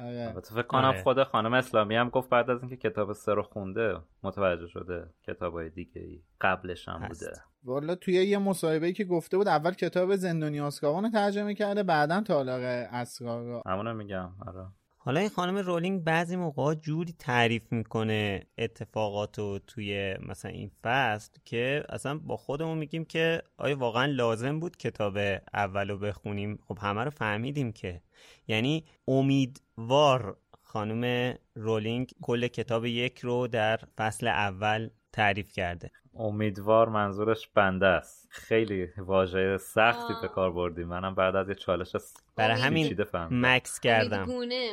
[0.00, 0.40] آره.
[0.40, 1.02] فکر کنم آره.
[1.02, 5.10] خود خانم اسلامی هم گفت بعد از اینکه کتاب سه رو خونده متوجه شده
[5.40, 7.32] های دیگه ای قبلش هم بوده
[7.64, 12.20] والا توی یه مصاحبه که گفته بود اول کتاب زندانی آسکابان رو ترجمه کرده بعدا
[12.20, 12.60] تالار
[12.90, 14.66] اسرار رو همونو میگم آره
[15.02, 21.32] حالا این خانم رولینگ بعضی موقع جوری تعریف می‌کنه اتفاقات رو توی مثلا این فصل
[21.44, 25.16] که اصلا با خودمون میگیم که آیا واقعا لازم بود کتاب
[25.54, 28.02] اول رو بخونیم؟ خب همه رو فهمیدیم که.
[28.48, 30.36] یعنی امیدوار
[30.72, 35.90] خانم رولینگ کل کتاب یک رو در فصل اول تعریف کرده.
[36.14, 38.28] امیدوار منظورش بنده است.
[38.30, 41.96] خیلی واژه سختی به کار بردیم منم بعد از یه چالش
[42.36, 42.96] برای همین
[43.30, 44.30] مکس کردم.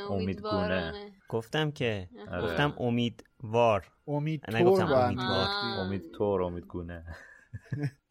[0.10, 0.94] امیدگونه
[1.30, 2.42] گفتم که آره.
[2.42, 3.92] گفتم امیدوار.
[4.08, 5.48] امیدطور امیدوار.
[5.80, 7.06] امیدطور امیدگونه.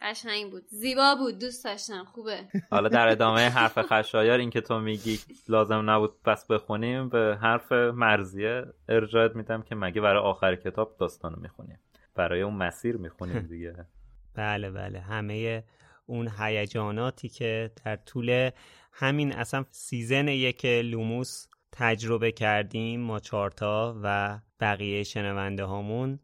[0.00, 0.62] قشنگ بود.
[0.68, 1.38] زیبا بود.
[1.38, 2.04] دوست داشتم.
[2.04, 2.44] خوبه.
[2.70, 5.18] حالا در ادامه حرف خشایار این که تو میگی
[5.48, 11.36] لازم نبود پس بخونیم به حرف مرضیه ارجاعت میدم که مگه برای آخر کتاب داستانو
[11.40, 11.78] می‌خونیم.
[12.14, 13.86] برای اون مسیر می‌خونیم دیگه.
[14.34, 15.00] بله بله.
[15.00, 15.64] همه
[16.06, 18.50] اون هیجاناتی که در طول
[18.92, 26.18] همین اصلا season یک لوموس تجربه کردیم ما چارتا و بقیه شنونده هامون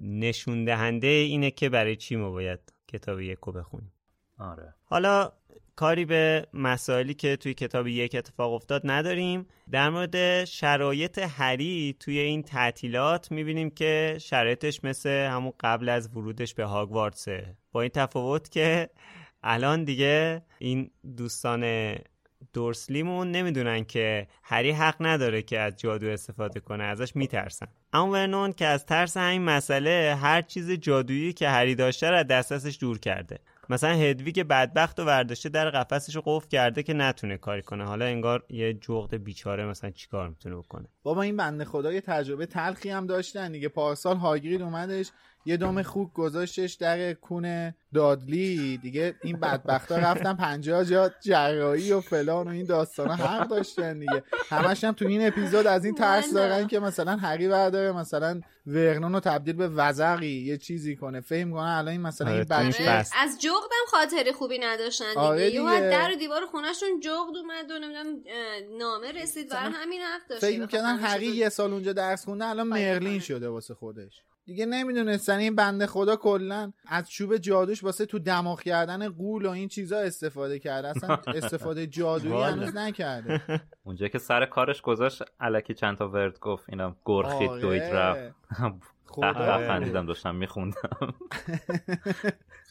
[0.00, 3.92] نشون دهنده اینه که برای چی ما باید کتاب یک رو بخونیم.
[4.38, 4.74] آره.
[4.84, 5.32] حالا
[5.76, 9.46] کاری به مسائلی که توی کتاب یک اتفاق افتاد نداریم.
[9.70, 16.54] در مورد شرایط هری توی این تعطیلات می‌بینیم که شرایطش مثل همون قبل از ورودش
[16.54, 17.56] به هاگوارتسه.
[17.72, 18.90] با این تفاوت که
[19.42, 21.94] الان دیگه این دوستان
[22.52, 27.66] دورسلیمون نمی‌دونن که هری حق نداره که از جادو استفاده کنه ازش میترسن.
[27.92, 32.78] اما ورنون که از ترس همین مسئله هر چیز جادویی که هری داشته را دسترسش
[32.80, 33.38] دور کرده.
[33.70, 37.84] مثلا هدویگ بدبخت و ورداشته در قفسش رو قفل کرده که نتونه کاری کنه.
[37.84, 42.90] حالا انگار یه جغد بیچاره مثلا چیکار می‌تونه بکنه؟ بابا این بنده خدا تجربه تلخی
[42.90, 43.68] هم داشتن دیگه.
[43.68, 45.10] پارسال هاگرید اومدش.
[45.44, 48.78] یه دام خوک گذاشتش در کون دادلی.
[48.78, 53.14] دیگه این بدبختا رفتن پنجاه جا جراحی و فلان و این داستانا.
[53.14, 54.22] حق داشتن دیگه.
[54.48, 59.12] همش هم تو این اپیزود از این ترس دارن که مثلا هری برداره مثلا ورنون
[59.12, 61.20] رو تبدیل به وزقی یه چیزی کنه.
[61.20, 62.84] فهم کنه الان این مثلا این آره، بچه
[63.18, 65.80] از جغدم خاطر خوبی نداشتن دیگه, آره دیگه.
[65.80, 68.16] در و دیوار خونهشون جغد اومد و نمی‌دونم
[68.78, 69.50] نامه رسید.
[69.50, 70.44] برای همین حق داشت.
[70.44, 74.22] فکر می‌کنن هری یه سال اونجا درس خونده الان مرلین شده واسه خودش.
[74.50, 79.50] دیگه نمی‌دونستن این بنده خدا کلا از چوب جادوش واسه تو دماغ کردن قول و
[79.50, 80.88] این چیزا استفاده کرده.
[80.88, 83.40] اصلا استفاده جادویی هنوز نکرده.
[83.86, 88.34] اونجا که سر کارش گذاشت علکی چند تا ورد گفت اینم گرخید دوید رفت.
[89.06, 91.14] خدا خندیدم داشتم میخوندم.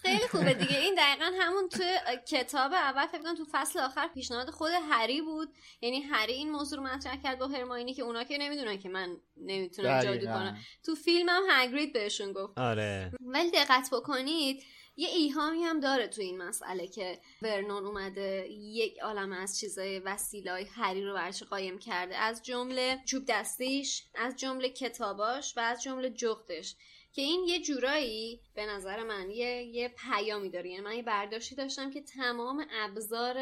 [0.02, 0.80] خیلی خوبه دیگه.
[0.80, 1.84] این دقیقا همون تو
[2.28, 5.54] کتاب اول فکر کنم تو فصل آخر پیشنهاد خود هری بود.
[5.82, 9.18] یعنی هری این موضوع رو مطرح کرد با هرماینی که اونا که نمی‌دونن که من
[9.38, 10.58] نمی‌تونم جادو کنم.
[10.84, 12.58] تو فیلم هم هگرید بهشون گفت.
[12.58, 13.12] آره.
[13.22, 14.64] ولی دقت بکنید
[14.98, 20.66] یه ایهامی هم داره تو این مسئله که ورنون اومده یک عالم از چیزای وسیلای
[20.76, 22.18] هری رو برش قایم کرده.
[22.18, 26.76] از جمله چوب دستیش از جمله کتاباش و از جمله جغدش.
[27.14, 30.70] که این یه جورایی به نظر من یه, یه پیامی داره.
[30.70, 33.38] یعنی من یه برداشتی داشتم که تمام ابزار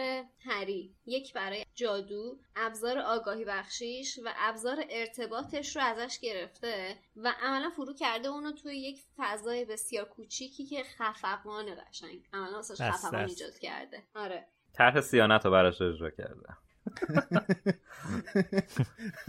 [0.46, 7.70] هری یک برای جادو ابزار آگاهی بخشیش و ابزار ارتباطش رو ازش گرفته و عملا
[7.70, 12.24] فرو کرده اونو توی یک فضای بسیار کوچیکی که خفقان قشنگ.
[12.34, 14.04] عملا واسش خفقان ایجاد کرده.
[14.16, 14.48] آره.
[14.74, 16.58] طرح سیانت رو براش اجرا کرده.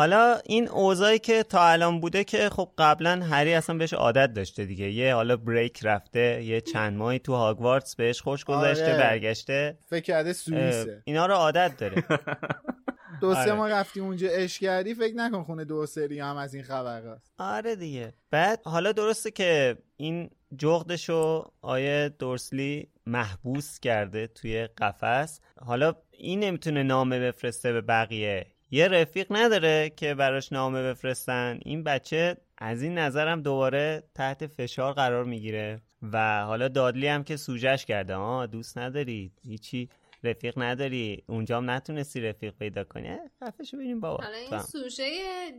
[0.00, 4.64] حالا این اوضاعی که تا الان بوده که خب قبلا هری اصلا بهش عادت داشته
[4.64, 4.90] دیگه.
[4.90, 8.96] یه حالا بریک رفته یه چند ماهی تو هاگوارتس بهش خوش گذشته آره.
[8.96, 9.78] برگشته.
[9.86, 11.02] فکر کرده سوئیسه.
[11.04, 12.04] اینا رو عادت داره.
[13.20, 13.52] دو سه آره.
[13.52, 17.32] ماه رفتی اونجا اش کردی فکر نکن خونه دو سری هم از این خبر هست
[17.38, 18.12] آره دیگه.
[18.30, 25.40] بعد حالا درسته که این جغدشو آیه دورسلی محبوس کرده توی قفس.
[25.60, 28.46] حالا این نمی‌تونه نامه بفرسته به بقیه.
[28.70, 31.58] یه رفیق نداره که براش نامه بفرستن.
[31.64, 35.80] این بچه از این نظرم دوباره تحت فشار قرار می‌گیره.
[36.12, 38.14] و حالا دادلی هم که سوجش کرده.
[38.14, 39.88] آه دوست نداری هیچی.
[40.24, 43.16] رفیق نداری اونجا هم نتونستی رفیق پیدا کنی.
[43.44, 44.24] خفه ببینیم بابا.
[44.24, 44.58] حالا این هم.
[44.62, 45.10] سوژه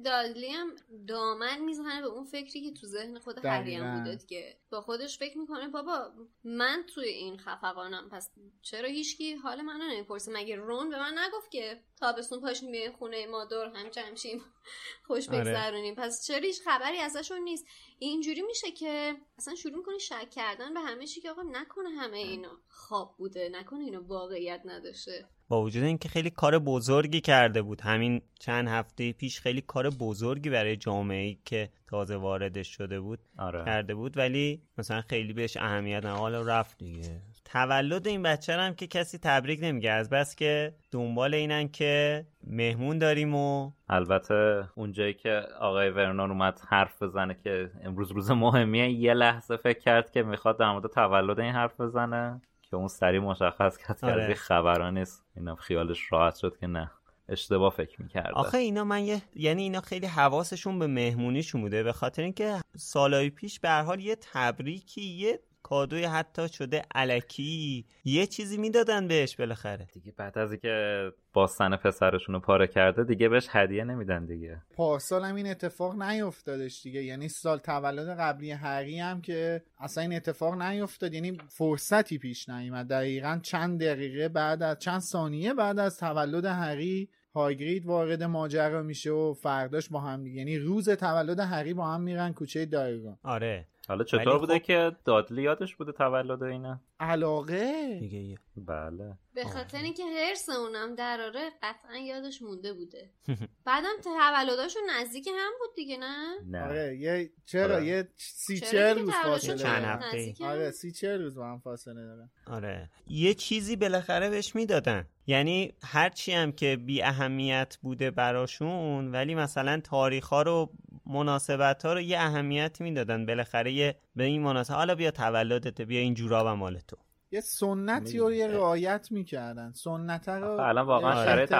[0.06, 0.76] دادلی هم
[1.08, 4.04] دامن می‌زنه به اون فکری که تو ذهن خود هری هم.
[4.04, 6.12] بوده که با خودش فکر می‌کنه بابا
[6.44, 10.32] من توی این خفقانم پس چرا هیچکی؟ حال منو نمی‌پرسه.
[10.32, 14.42] مگه رون به من نگفت که تابستون پاشیم بیاین خونه ما دور هم جمع شیم
[15.08, 15.40] خوش آره.
[15.40, 17.66] بگذرونیم؟ پس چرا هیچ خبری ازشون نیست؟
[18.00, 22.18] اینجوری میشه که اصلا شروع می‌کنه شک کردن به همه چی که آقا نکنه همه
[22.18, 25.26] اینا خواب بوده نکنه اینا واقعیت نداشته.
[25.48, 27.82] با وجود اینکه خیلی کار بزرگی کرده بود.
[27.82, 33.20] همین چند هفته پیش خیلی کار بزرگی برای جامعه ای که تازه واردش شده بود
[33.38, 33.66] آره.
[33.66, 34.18] کرده بود.
[34.18, 37.22] ولی مثلا خیلی بهش اهمیت نه حالا رفت دیگه.
[37.54, 39.92] تولد این بچه هم که کسی تبریک نمیگه.
[39.92, 46.62] از بس که دنبال اینن که مهمون داریم و البته اونجایی که آقای ورنون اومد
[46.68, 51.40] حرف بزنه که امروز روز مهمیه یه لحظه فکر کرد که می‌خواد در مورد تولد
[51.40, 54.22] این حرف بزنه که اون سریع مشخص کرد که آره.
[54.22, 55.24] از این خبرها نیست.
[55.36, 56.92] اینا خیالش راحت شد که نه.
[57.30, 58.34] اشتباه فکر می‌کرده.
[58.34, 61.84] آخه اینا من یه یعنی اینا خیلی حواسشون به مهمونیشون بوده.
[61.84, 67.86] به خاطر اینکه سالهای پیش به هر حال یه تبریکی یه کادوی حتی شده علکی
[68.06, 69.88] یه چیزی می‌دادن بهش بالاخره.
[69.94, 74.62] دیگه بعد از اینکه باستن پسرشون رو پاره کرده دیگه بهش هدیه نمیدن دیگه.
[74.76, 77.04] پارسال هم این اتفاق نیفتادش دیگه.
[77.04, 82.88] یعنی سال تولد قبلی هری هم که اصلا این اتفاق نیفتاد یعنی فرصتی پیش نیومد.
[82.88, 89.12] دقیقا چند دقیقه بعد از چند ثانیه بعد از تولد هری هاگرید وارد ماجرا میشه
[89.12, 93.18] و فرداش با هم دیگه یعنی روز تولد هری با هم میرن کوچه دایگان.
[93.24, 93.68] آره.
[93.88, 97.98] حالا چطور بوده خب- که دادلی یادش بوده تولد اینه علاقه.
[98.00, 99.18] دیگه یه- بله.
[99.34, 103.10] به خاطر اینکه هرس اونم دراره قطعا یادش مونده بوده.
[103.66, 106.64] بعدم تولداشون نزدیک هم بود دیگه نه؟ نه.
[106.66, 107.86] آره یه چرا؟ آره.
[107.86, 109.84] یه سی دیگه روز فاصله چند.
[109.86, 110.72] هفته آره.
[110.72, 112.90] سی چهل روز با هم فاصله دارن آره.
[113.08, 115.06] یه چیزی بالاخره بهش می‌دادن.
[115.28, 120.72] یعنی هرچی هم که بی اهمیت بوده براشون ولی مثلا تاریخ ها رو
[121.06, 123.26] مناسبت ها رو یه اهمیتی می‌دادن.
[123.26, 126.98] بالاخره یه به این مناسبت حالا بیا تولدت بیا این جورا و مال تو
[127.32, 129.72] یه سنتی رو یه رعایت می‌کردن.
[129.72, 131.26] سنت رو الان واقعا آره.
[131.26, 131.52] شرایط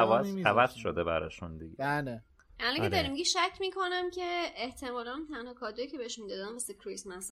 [0.46, 1.76] عوض شده براشون دیگه.
[1.80, 2.24] بله.
[2.60, 2.90] الان که آره.
[2.90, 7.32] داری میگی شک می‌کنم که احتمالا تنها کادویی که بهش می‌دادن واسه کریسمس.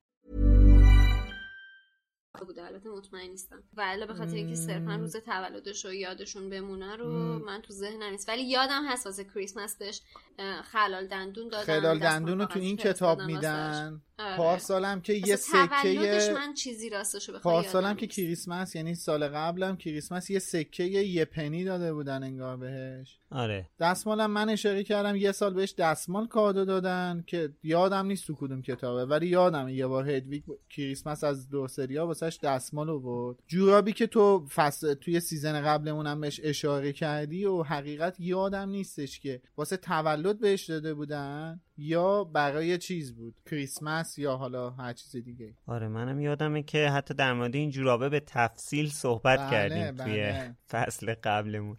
[2.45, 2.65] بوده.
[2.65, 3.63] البته مطمئن نیستم.
[3.73, 8.29] ولی به خاطر اینکه صرفا روز تولدش رو یادشون بمونه رو من تو ذهنم نیست.
[8.29, 10.01] ولی یادم هست واسه کریسمس بهش
[10.63, 14.01] خلال دندون دادن خلال دندون رو تو این کتاب میدن.
[14.37, 20.39] پارسالم که یه سکه من چیزی راستشو پارسالم که کریسمس یعنی سال قبلم کریسمس یه
[20.39, 23.19] سکه یه پنی داده بودن انگار بهش.
[23.31, 23.69] آره.
[23.79, 28.61] دستمالم من اشاره کردم یه سال بهش دستمال کادو دادن که یادم نیست تو کدوم
[28.61, 33.37] کتابه ولی یادم یه بار هدویگ کریسمس از دورسریا واسش دستمال آورد.
[33.47, 39.41] جورابی که تو فصل توی سیزن قبلمونم بهش اشاره کردی و حقیقت یادم نیستش که
[39.57, 45.53] واسه تولد بهش داده بودن یا برای چیز بود؟ کریسمس یا حالا هر چیز دیگه
[45.67, 50.03] آره منم یادمه که حتی در مورد این جورابه به تفصیل صحبت بله، کردیم بله.
[50.03, 51.77] توی فصل قبلمون.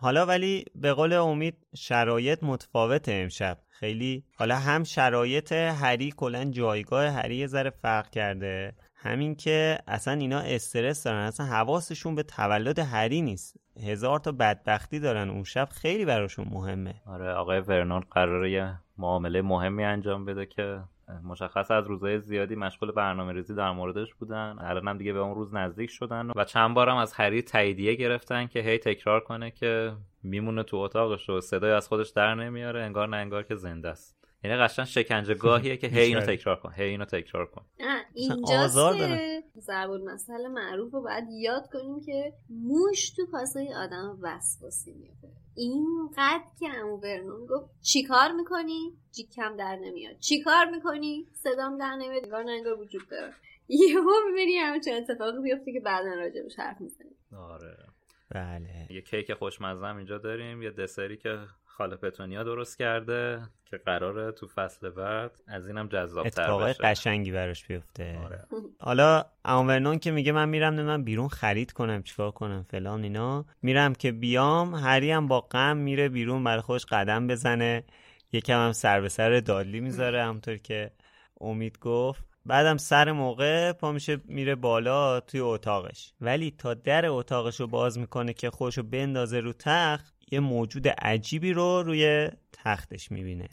[0.00, 3.58] حالا ولی به قول امید شرایط متفاوته امشب.
[3.68, 8.74] خیلی حالا هم شرایط هری کلا جایگاه هری یه ذره فرق کرده.
[9.00, 13.56] همین که اصلا اینا استرس دارن اصلا حواسشون به تولد هری نیست.
[13.82, 16.94] هزار تا بدبختی دارن اون شب خیلی براشون مهمه.
[17.06, 20.80] آره آقای ورنون قراره یه معامله مهمی انجام بده که
[21.24, 24.56] مشخص از روزهای زیادی مشغول برنامه ریزی در موردش بودن.
[24.60, 28.46] الان هم دیگه به اون روز نزدیک شدن و چند بارم از هری تاییدیه گرفتن
[28.46, 29.92] که هی تکرار کنه که
[30.22, 34.17] میمونه تو اتاقش و صدای از خودش در نمیاره انگار نه انگار که زنده است.
[34.44, 37.64] یعنی قشنگ شکنجه گاهیه که هی اینو تکرار کن هی اینو تکرار کن.
[38.14, 39.42] اینجاست که.
[39.60, 46.44] ضرب المثل معروف رو باید یاد کنیم که موش تو کاسه آدم وسواسی میفته اینقدر
[46.58, 50.18] که امو برنون گفت چیکار می‌کنی؟ جیکم در نمیاد.
[50.18, 52.24] چیکار می‌کنی؟ صدام در نمیاد.
[52.24, 53.32] انگار نه انگار وجود داره.
[53.68, 57.16] یهو می‌بینی همچین اتفاقی بیفته که بعدا راجبش حرف می‌زنی.
[57.36, 57.76] آره.
[58.30, 58.86] بله.
[58.90, 60.62] یه کیک خوشمزه هم اینجا داریم.
[60.62, 66.42] یه دسری که خاله پتونیا درست کرده که قراره تو فصل بعد از اینم جذاب‌تر
[66.42, 66.82] اتفاقای بشه.
[66.82, 68.18] قشنگی براش بیفته.
[68.24, 68.44] آره.
[68.80, 73.44] حالا ورنون که میگه من میرم من بیرون خرید کنم چیکار کنم فلان اینا.
[73.62, 77.84] میرم که بیام هری هم با غم میره بیرون برای خودش قدم بزنه.
[78.32, 80.90] یکم هم سر به سر دادلی می‌ذاره همونطور که
[81.40, 82.27] امید گفت.
[82.48, 86.12] بعدم سر موقع پا میشه میره بالا توی اتاقش.
[86.20, 90.88] ولی تا در اتاقش رو باز می‌کنه که خودش رو بندازه رو تخت یه موجود
[90.88, 93.48] عجیبی رو روی تختش می‌بینه.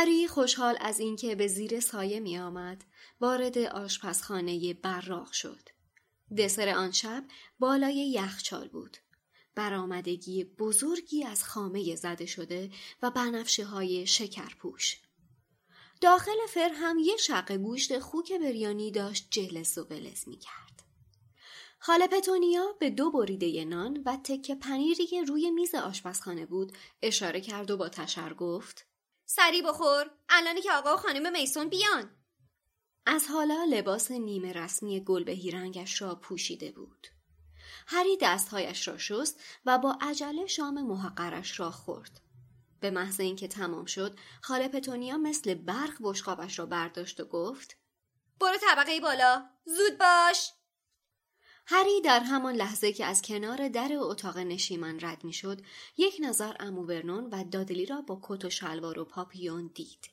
[0.00, 2.84] هری خوشحال از اینکه به زیر سایه می آمد
[3.20, 5.68] وارد آشپزخانه براق شد.
[6.38, 7.24] دسر آن شب
[7.58, 8.96] بالای یخچال بود.
[9.54, 12.70] برآمدگی بزرگی از خامه زده شده
[13.02, 15.00] و بنفشه های شکرپوش.
[16.00, 20.82] داخل فر هم یه شق گوشت خوک بریانی داشت جلس و بلز می کرد.
[21.78, 26.72] خاله پتونیا به دو بریده نان و تکه پنیری که روی میز آشپزخانه بود
[27.02, 28.89] اشاره کرد و با تشر گفت
[29.36, 30.10] سری بخور.
[30.28, 32.10] الانی که آقا و خانم میسون بیان.
[33.06, 37.06] از حالا لباس نیمه رسمی گلبهی رنگش را پوشیده بود.
[37.86, 42.20] هری دستهایش را شست و با عجله شام محقرش را خورد.
[42.80, 47.76] به محض اینکه تمام شد خاله پتونیا مثل برق بشقابش را برداشت و گفت
[48.40, 49.44] برو طبقه بالا.
[49.64, 50.52] زود باش.
[51.66, 55.60] هری در همان لحظه که از کنار در اتاق نشیمن رد می شد
[55.96, 60.10] یک نظر امو ورنون و دادلی را با کت و شلوار و پاپیون دید.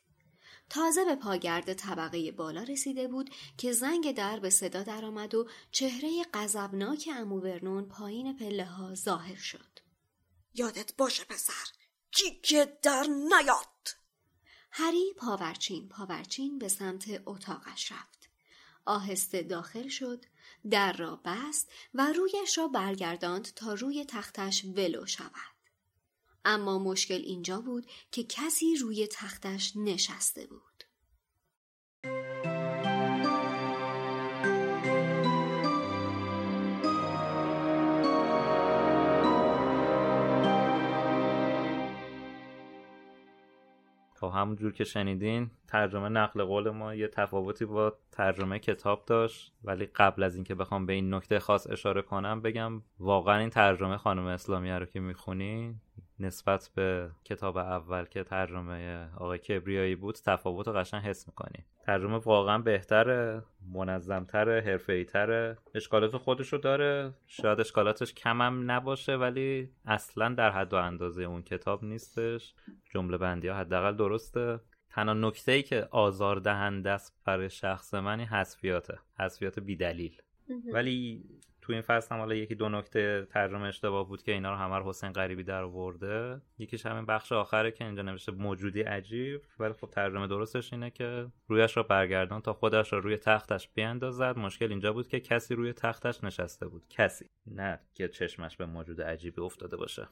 [0.70, 6.24] تازه به پاگرد طبقه بالا رسیده بود که زنگ در به صدا درآمد و چهره
[6.34, 9.80] غضبناک امو ورنون پایین پله ها ظاهر شد.
[10.54, 11.68] یادت باشه پسر
[12.12, 13.68] جیک در نیاد
[14.72, 18.30] هری پاورچین پاورچین به سمت اتاقش رفت.
[18.86, 20.26] آهسته داخل شد
[20.70, 25.58] در را بست و رویش را برگرداند تا روی تختش ولو شود.
[26.46, 30.84] اما مشکل اینجا بود که کسی روی تختش نشسته بود.
[44.20, 49.54] خب همونجور که شنیدین ترجمه نقل قول ما یه تفاوتی با ترجمه کتاب داشت.
[49.64, 53.98] ولی قبل از اینکه بخوام به این نکته خاص اشاره کنم بگم واقعا این ترجمه
[53.98, 55.76] خانم اسلامیه رو که می‌خونی
[56.20, 61.66] نسبت به کتاب اول که ترجمه آقای کبریایی بود تفاوت رو قشنگ حس می‌کنی.
[61.86, 63.44] ترجمه واقعا بهتره
[63.74, 65.58] منظمتره حرفه‌ای‌تره.
[65.76, 67.14] اشکالات خودشو داره.
[67.28, 72.54] شاید اشکالاتش کمم نباشه ولی اصلا در حد و اندازه اون کتاب نیستش.
[72.98, 73.60] جمله بندی ها.
[73.60, 74.60] حداقل درسته.
[74.90, 79.00] تنها نکته ای که آزار دهنده است برای شخص منی حذفیاته.
[79.20, 80.22] حذفیات بیدلیل.
[80.74, 81.24] ولی
[81.68, 84.90] تو این فصل هم حالا یکی دو نکته ترجمه اشتباه بود که اینا رو همه
[84.90, 86.42] حسین غریبی در آورده.
[86.60, 89.42] یکیش همین بخش آخره که اینجا نوشته موجودی عجیب.
[89.60, 94.38] ولی خب ترجمه درستش اینه که رویش رو برگردان تا خودش رو روی تختش بیاندازد.
[94.38, 96.84] مشکل اینجا بود که کسی روی تختش نشسته بود.
[96.90, 97.26] کسی.
[97.48, 100.08] نه که چشمش به موجود عجیبی افتاده باشه.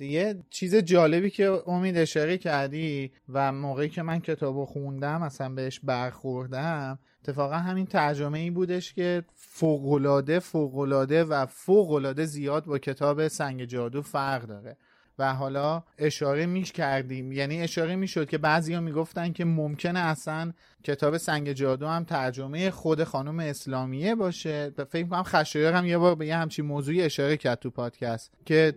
[0.00, 5.80] یه چیز جالبی که امید اشاره کردی و موقعی که من کتابو خوندم اصلا بهش
[5.80, 13.64] برخوردم اتفاقا همین ترجمه ای بودش که فوقلاده فوقلاده و فوقلاده زیاد با کتاب سنگ
[13.64, 14.76] جادو فرق داره.
[15.18, 17.32] و حالا اشاره میش کردیم.
[17.32, 20.52] یعنی اشاره می‌شد که بعضی ها می‌گفتن که ممکنه اصلا
[20.84, 24.72] کتاب سنگ جادو هم ترجمه خود خانم اسلامیه باشه.
[24.90, 28.74] فکر کنم خشایار هم یه بار به یه همچین موضوعی اشاره کرد تو پادکست که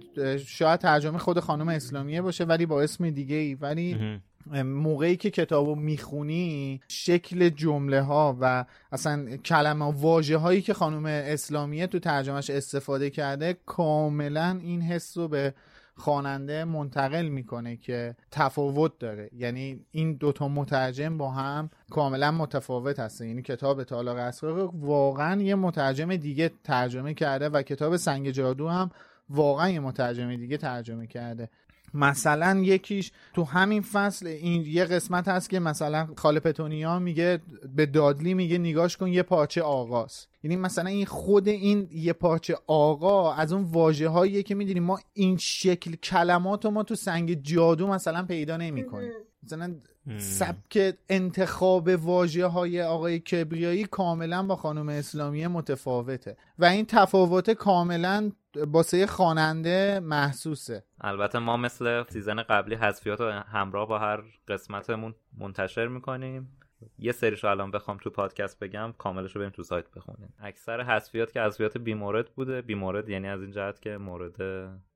[0.47, 4.21] شاید ترجمه خود خانم اسلامیه باشه ولی با اسم دیگه ای ولی
[4.63, 11.87] موقعی که کتابو می‌خونی شکل جمله ها و اصلا کلمه واژه هایی که خانم اسلامیه
[11.87, 15.53] تو ترجمهش استفاده کرده کاملا این حس رو به
[15.97, 19.29] خواننده منتقل می‌کنه که تفاوت داره.
[19.33, 23.27] یعنی این دوتا مترجم با هم کاملا متفاوت هستن.
[23.27, 28.91] یعنی کتاب تالار اسرار واقعا یه مترجم دیگه ترجمه کرده و کتاب سنگ جادو هم
[29.29, 31.49] واقعا یه مترجم دیگه ترجمه کرده.
[31.95, 37.39] مثلا یکیش تو همین فصل این یه قسمت هست که مثلا خاله پتونیا میگه
[37.75, 40.27] به دادلی میگه نگاش کن یه پارچه آغاز.
[40.43, 44.99] یعنی مثلا این خود این یه پارچه آقا از اون واژه هاییه که می‌دونیم ما
[45.13, 49.11] این شکل کلمات رو ما تو سنگ جادو مثلا پیدا نمی کنیم
[49.43, 49.75] مثلا
[50.17, 56.37] سبک انتخاب واژه های آقای کبریایی کاملا با خانم اسلامی متفاوته.
[56.59, 58.31] و این تفاوت کاملا
[58.67, 60.83] باسه خواننده محسوسه.
[61.01, 66.57] البته ما مثل سیزن قبلی حذفیات رو همراه با هر قسمتمون منتشر می‌کنیم.
[66.99, 70.33] یه سریش رو الان بخوام تو پادکست بگم کاملش رو بریم تو سایت بخونیم.
[70.39, 72.61] اکثر حذفیات که حذفیات بیمورد بوده.
[72.61, 74.41] بیمورد یعنی از این جهت که مورد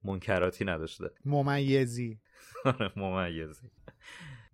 [0.03, 1.10] منکراتی نداشته.
[1.26, 2.20] ممیزی.
[2.95, 3.70] ممیزی.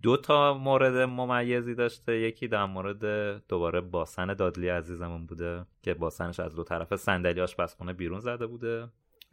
[0.05, 2.19] دو تا مورد ممیزی داشته.
[2.19, 3.01] یکی در مورد
[3.47, 8.87] دوباره باسن دادلی عزیزمون بوده که باسنش از دو طرف صندلی آشپزخونه بیرون زده بوده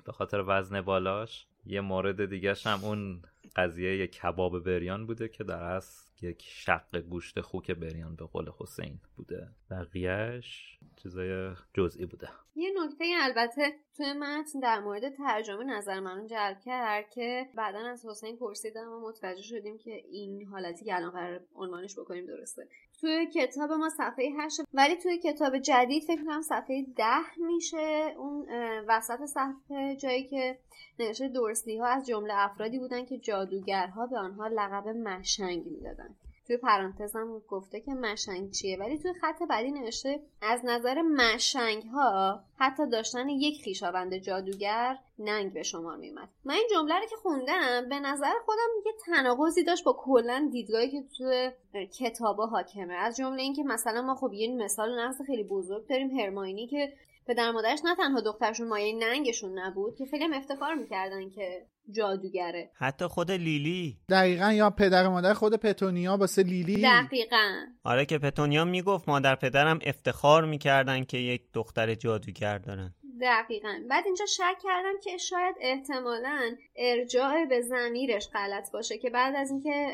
[0.05, 1.47] به خاطر وزن بالاش.
[1.67, 3.23] یه مورد دیگه هم اون
[3.57, 8.51] قضیه یک کباب بریان بوده که در اصل یک شق گوشت خوک بریان به قول
[8.61, 9.49] حسین بوده.
[9.71, 12.29] بقیهش چیزای جزئی بوده.
[12.55, 18.07] یه نکته البته توی متن در مورد ترجمه نظر منو جلب کرد که بعدا از
[18.07, 22.69] حسین پرسیدم و متوجه شدیم که این حالتی که الان قرار عنوانش بکنیم درسته.
[23.01, 28.47] توی کتاب ما صفحه هشت ولی توی کتاب جدید فکر کنم صفحه ده میشه اون
[28.89, 30.59] وسط صفحه جایی که
[30.99, 36.12] نوشته دورسلی ها از جمله افرادی بودن که جادوگرها به آنها لقب مشنگ می‌دادن.
[36.47, 42.41] توی پرانتزم گفته که مشنگ چیه ولی توی خط بعدی نوشته از نظر مشنگ ها
[42.57, 47.89] حتی داشتن یک خیشاوند جادوگر ننگ به شما میومد من این جمله رو که خوندم
[47.89, 51.51] به نظر خودم یه تناقضی داشت با کلا دیدگاهی که توی
[51.99, 52.95] کتابا حاکمه.
[52.95, 56.93] از جمله اینکه مثلا ما خب یه مثال نقص خیلی بزرگ داریم هرماینی که
[57.27, 62.71] پدر مادرش نه تنها دخترشون مایه ننگشون نبود که خیلی افتخار می‌کردن که جادوگره.
[62.75, 63.99] حتی خود لیلی.
[64.09, 66.83] دقیقا یا پدر مادر خود پتونیا واسه لیلی.
[66.83, 67.51] دقیقا.
[67.85, 72.95] آره که پتونیا می‌گفت مادر پدرم افتخار می‌کردن که یک دختر جادوگر دارن.
[73.21, 73.75] دقیقا.
[73.91, 79.51] بعد اینجا شک کردم که شاید احتمالا ارجاع به زمیرش غلط باشه که بعد از
[79.51, 79.87] اینکه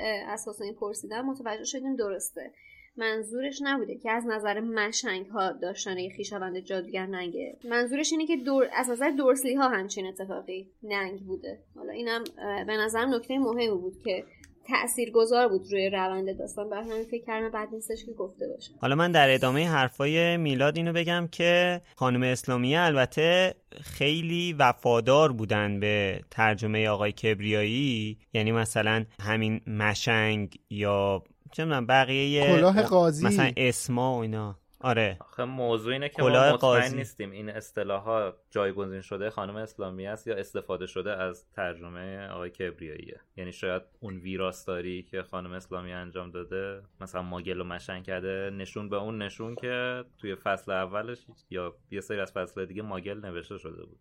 [0.46, 2.52] حسین پرسیدم متوجه شدیم درسته.
[2.98, 7.56] منظورش نبوده که از نظر مشنگ ها داشتن یه خیشاوند جادوگر ننگه.
[7.64, 8.68] منظورش اینه که دور...
[8.74, 11.58] از نظر دورسلی ها همچین اتفاقی ننگ بوده.
[11.76, 12.24] حالا اینم
[12.66, 14.24] به نظرم نکته مهمی بود که
[14.68, 16.70] تأثیر گذار بود روی روند داستان.
[16.70, 18.72] برای همین فکر کردم بعد نیستش که گفته باشه.
[18.80, 25.80] حالا من در ادامه حرفای میلاد اینو بگم که خانم اسلامیه البته خیلی وفادار بودن
[25.80, 28.18] به ترجمه آقای کبریایی.
[28.34, 31.22] یعنی مثلا همین مشنگ یا
[31.52, 33.26] چه بقیه کلاه قاضی.
[33.26, 34.58] مثلا اسما و اینا.
[34.80, 35.16] آره.
[35.20, 40.36] آخه موضوع اینه که ما مطمئن نیستیم این اصطلاح جایگزین شده خانم اسلامی است یا
[40.36, 43.20] استفاده شده از ترجمه آقای کبریاییه.
[43.36, 48.88] یعنی شاید اون ویراستاری که خانم اسلامی انجام داده مثلا ماگل و مشن کرده نشون
[48.88, 51.18] به اون نشون که توی فصل اولش
[51.50, 53.98] یا یه سری از فصل دیگه ماگل نوشته شده بود.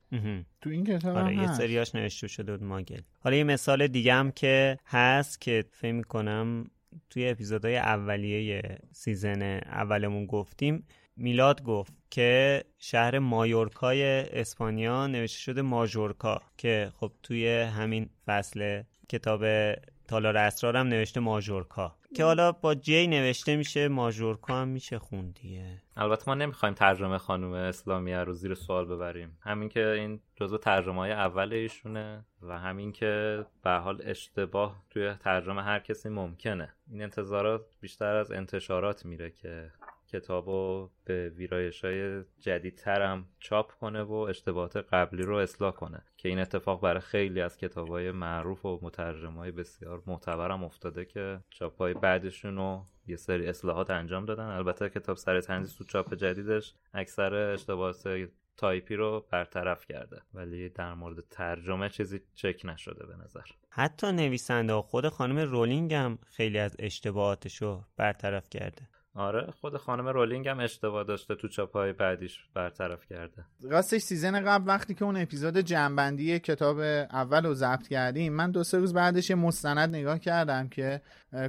[0.62, 3.02] تو این کتاب آره یه سریاش نوشته شده بود ماگل.
[3.20, 6.72] حالا یه مثال دیگه هم که هست که فکر کنم
[7.10, 10.88] توی اپیزودهای اولیه season اولمون گفتیم
[11.18, 14.04] میلاد گفت که شهر مایورکای
[14.40, 19.74] اسپانیا نوشته شده ماژورکا که خب توی همین فصل کتاب
[20.08, 21.96] تالار اسرار هم نوشته ماژورکا.
[22.16, 27.18] که حالا با J نوشته میشه ماژورکا هم میشه خوند دیگه البته ما نمی‌خوایم ترجمه
[27.18, 29.38] خانم اسلامیه رو زیر سوال ببریم.
[29.42, 35.14] همین که این جزو ترجمه های اول ایشونه و همین که به حال اشتباه توی
[35.14, 36.74] ترجمه هر کسی ممکنه.
[36.92, 39.72] این انتظارات بیشتر از انتشارات میره که
[40.08, 46.04] کتابو به ویرایش های جدیدتر چاپ کنه و اشتباهات قبلی رو اصلاح کنه.
[46.18, 51.06] که این اتفاق برای خیلی از کتاب های معروف و مترجم های بسیار معتبرم افتاده
[51.06, 54.46] که چاپ های بعدشون رو یه سری اصلاحات انجام دادن.
[54.46, 60.22] البته کتابسرای تندیس تو چاپ جدیدش اکثر اشتباهات تایپی رو برطرف کرده.
[60.34, 63.46] ولی در مورد ترجمه چیزی چک نشده به نظر.
[63.70, 68.90] حتی نویسنده خود خانم رولینگ هم خیلی از اشتباهاتش رو برطرف کرده.
[69.18, 73.46] آره خود خانم رولینگ هم اشتباه داشته تو چاپای بعدیش برطرف کرده.
[73.62, 78.64] راستش season قبل وقتی که اون اپیزود جمع‌بندی کتاب اول رو ضبط کردیم من دو
[78.64, 81.02] سه روز بعدش یه مستند نگاه کردم که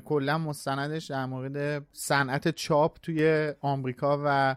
[0.05, 4.57] کلا مستندش در مورد صنعت چاپ توی آمریکا و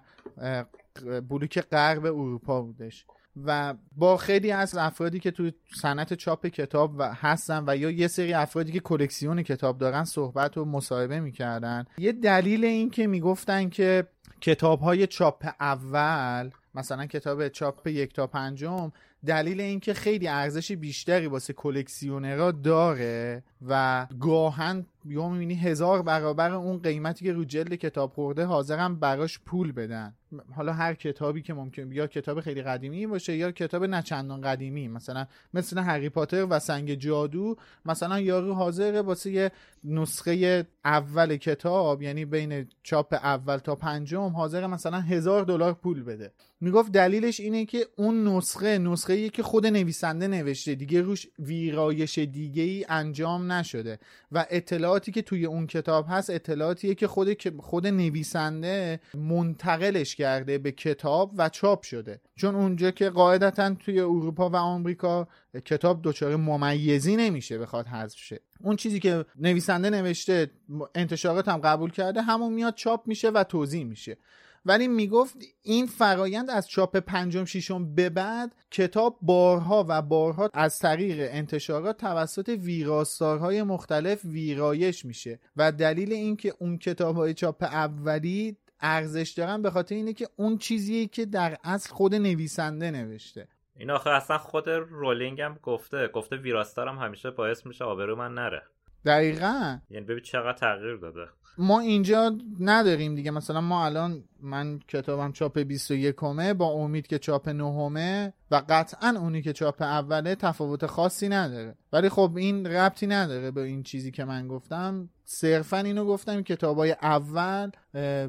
[1.30, 3.05] بلوک غرب اروپا بودش.
[3.45, 8.07] و با خیلی از افرادی که توی صنعت چاپ کتاب و هستن و یا یه
[8.07, 11.86] سری افرادی که کلکسیون کتاب دارن صحبت و مصاحبه می‌کردن.
[11.97, 14.07] یه دلیل این که می‌گفتن که
[14.41, 18.91] کتاب های چاپ اول مثلا کتاب چاپ یک تا پنجم
[19.26, 26.80] دلیل اینکه خیلی ارزش بیشتری واسه کلکسیونرها داره و گاهن یا می‌بینی هزار برابر اون
[26.80, 30.13] قیمتی که رو جلد کتاب خورده حاضرم براش پول بدن.
[30.55, 34.88] حالا هر کتابی که ممکن یا کتاب خیلی قدیمی باشه یا کتاب نچندان قدیمی.
[34.88, 37.55] مثلا مثل هری پاتر و سنگ جادو
[37.86, 39.51] مثلا یارو حاضره واسه یه
[39.84, 46.32] نسخه اول کتاب یعنی بین چاپ اول تا پنجم حاضر مثلا هزار دلار پول بده.
[46.61, 50.76] می‌گفت دلیلش اینه که اون نسخه نسخه که خود نویسنده نوشته.
[50.76, 53.99] دیگه روش ویرایش دیگه ای انجام نشده.
[54.32, 60.72] و اطلاعاتی که توی اون کتاب هست اطلاعاتیه که خود خود نویسنده منتقلش کرده به
[60.72, 62.22] کتاب و چاپ شده.
[62.36, 65.28] چون اونجا که قاعدتا توی اروپا و آمریکا
[65.66, 68.39] کتاب دچار ممیزی نمیشه بخواد حذف شه.
[68.64, 70.51] اون چیزی که نویسنده نوشته
[70.95, 74.18] انتشارات هم قبول کرده همون میاد چاپ میشه و توضیح میشه.
[74.66, 80.80] ولی می‌گفت این فرایند از چاپ پنجم ششم به بعد کتاب بارها و بارها از
[80.80, 88.57] طریق انتشارات توسط ویراستارهای مختلف ویرایش میشه و دلیل اینکه اون کتاب های چاپ اولی
[88.82, 93.47] ارزش دارن به خاطر اینه که اون چیزیه که در اصل خود نویسنده نوشته.
[93.76, 96.07] این آخه اصلا خود رولینگ هم گفته.
[96.07, 98.64] گفته ویراستار هم همیشه باعث میشه آبرو من نره.
[99.05, 99.80] دقیقا.
[99.89, 101.28] یعنی ببین چقدر تغییر داده.
[101.57, 103.32] ما اینجا نداریم دیگه.
[103.32, 109.19] مثلا ما الان من کتابم چاپ 21 همه با امید که چاپ نهمه و قطعا
[109.19, 111.75] اونی که چاپ اوله تفاوت خاصی نداره.
[111.93, 115.09] ولی خب این ربطی نداره به این چیزی که من گفتم.
[115.25, 117.71] صرفا اینو گفتم کتابای اول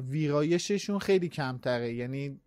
[0.09, 1.93] ویرایششون خیلی کمتره.
[1.93, 2.39] یعنی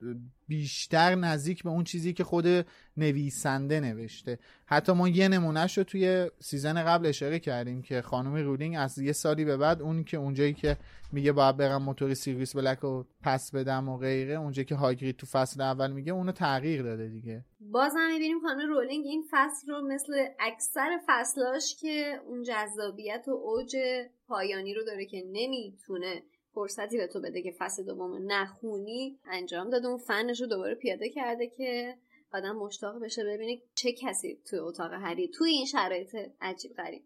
[0.49, 4.39] بیشتر نزدیک به اون چیزی که خود نویسنده نوشته.
[4.67, 9.13] حتی ما یه نمونهش رو توی season قبل اشاره کردیم که خانم رولینگ از یه
[9.13, 10.77] سالی به بعد اون که اونجایی که
[11.13, 15.27] میگه باید برم موتور سیریوس بلک رو پس بدم و غیره اونجایی که هاگرید تو
[15.27, 17.45] فصل اول میگه اونو تغییر داده دیگه.
[17.61, 23.31] باز هم می‌بینیم خانم رولینگ این فصل رو مثل اکثر فصلاش که اون جذابیت و
[23.31, 23.77] اوج
[24.29, 26.23] پایانی رو داره که نمی‌تونه
[26.55, 29.89] فرصتی به تو بده که فصل دوم نخونی انجام داده.
[29.89, 31.95] اون فنش رو دوباره پیاده کرده که
[32.33, 37.03] آدم مشتاق بشه ببینه چه کسی توی اتاق هری توی این شرایط عجیب غریب.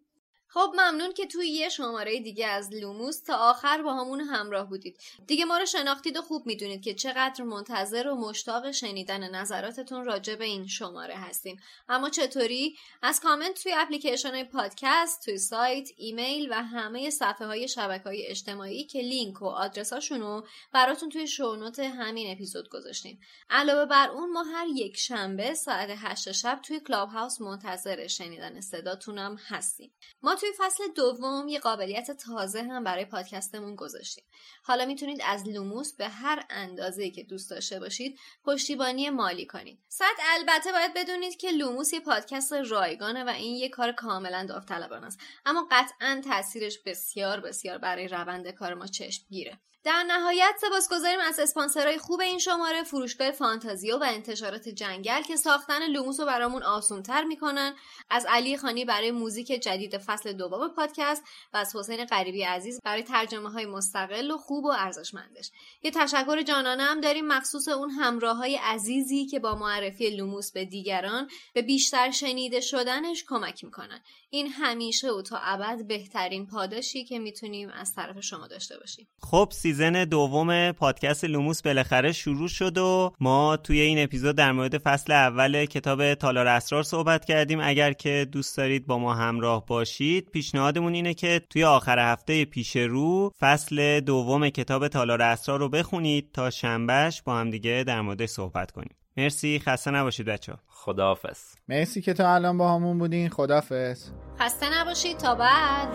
[0.52, 4.98] خب ممنون که توی یه شماره دیگه از لوموس تا آخر باهامون همراه بودید.
[5.26, 10.34] دیگه ما رو شناختید و خوب می‌دونید که چقدر منتظر و مشتاق شنیدن نظراتتون راجع
[10.34, 11.60] به این شماره هستیم.
[11.88, 17.68] اما چطوری؟ از کامنت توی اپلیکیشن های پادکست توی سایت ایمیل و همه صفحه های
[17.68, 23.20] شبکه های اجتماعی که لینک و آدرساشون رو براتون توی show note همین اپیزود گذاشتیم.
[23.50, 28.60] علاوه بر اون ما هر یک شنبه ساعت 8 شب توی کلاب هاوس منتظر شنیدن
[28.60, 29.92] صداتونم هستیم.
[30.22, 34.24] ما توی فصل دوم یه قابلیت تازه هم برای پادکستمون گذاشتیم.
[34.62, 39.78] حالا می‌تونید از لوموس به هر اندازه که دوست داشته باشید پشتیبانی مالی کنید.
[39.88, 45.06] صد البته باید بدونید که لوموس یه پادکست رایگانه و این یه کار کاملا داوطلبانه
[45.06, 45.20] است.
[45.46, 51.38] اما قطعا تاثیرش بسیار بسیار برای روند کار ما چشم گیره در نهایت سپاسگزاریم از
[51.38, 57.24] اسپانسرهای خوب این شماره فروشگاه فانتازیو و انتشارات جنگل که ساختن لوموس رو برامون آسونتر
[57.24, 57.74] می‌کنن.
[58.10, 61.22] از علی خانی برای موزیک جدید فصل دوم پادکست
[61.52, 65.50] و از حسین غریبی عزیز برای ترجمه های مستقل و خوب و ارزشمندش.
[65.82, 70.64] یه تشکر جانانه هم داریم مخصوص اون همراه های عزیزی که با معرفی لوموس به
[70.64, 74.00] دیگران به بیشتر شنیده شدنش کمک می‌کنن.
[74.32, 79.06] این همیشه و تا ابد بهترین پاداشی که می‌تونیم از طرف شما داشته باشیم.
[79.20, 84.78] خب season دوم پادکست لوموس بالاخره شروع شد و ما توی این اپیزود در مورد
[84.78, 87.60] فصل اول کتاب تالار اسرار صحبت کردیم.
[87.62, 92.76] اگر که دوست دارید با ما همراه باشید پیشنهادمون اینه که توی آخر هفته پیش
[92.76, 98.26] رو فصل دوم کتاب تالار اسرار رو بخونید تا شنبهش با هم دیگه در مورد
[98.26, 98.99] صحبت کنیم.
[99.16, 101.38] مرسی خسته نباشید بچه خداحافظ.
[101.68, 103.28] مرسی که تا الان با همون بودین.
[103.28, 104.10] خداحافظ.
[104.40, 105.88] خسته نباشید تا بعد.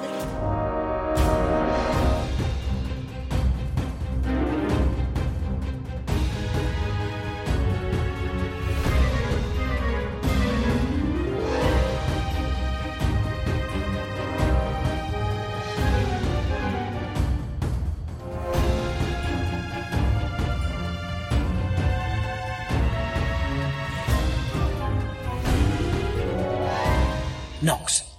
[27.65, 28.14] Knox.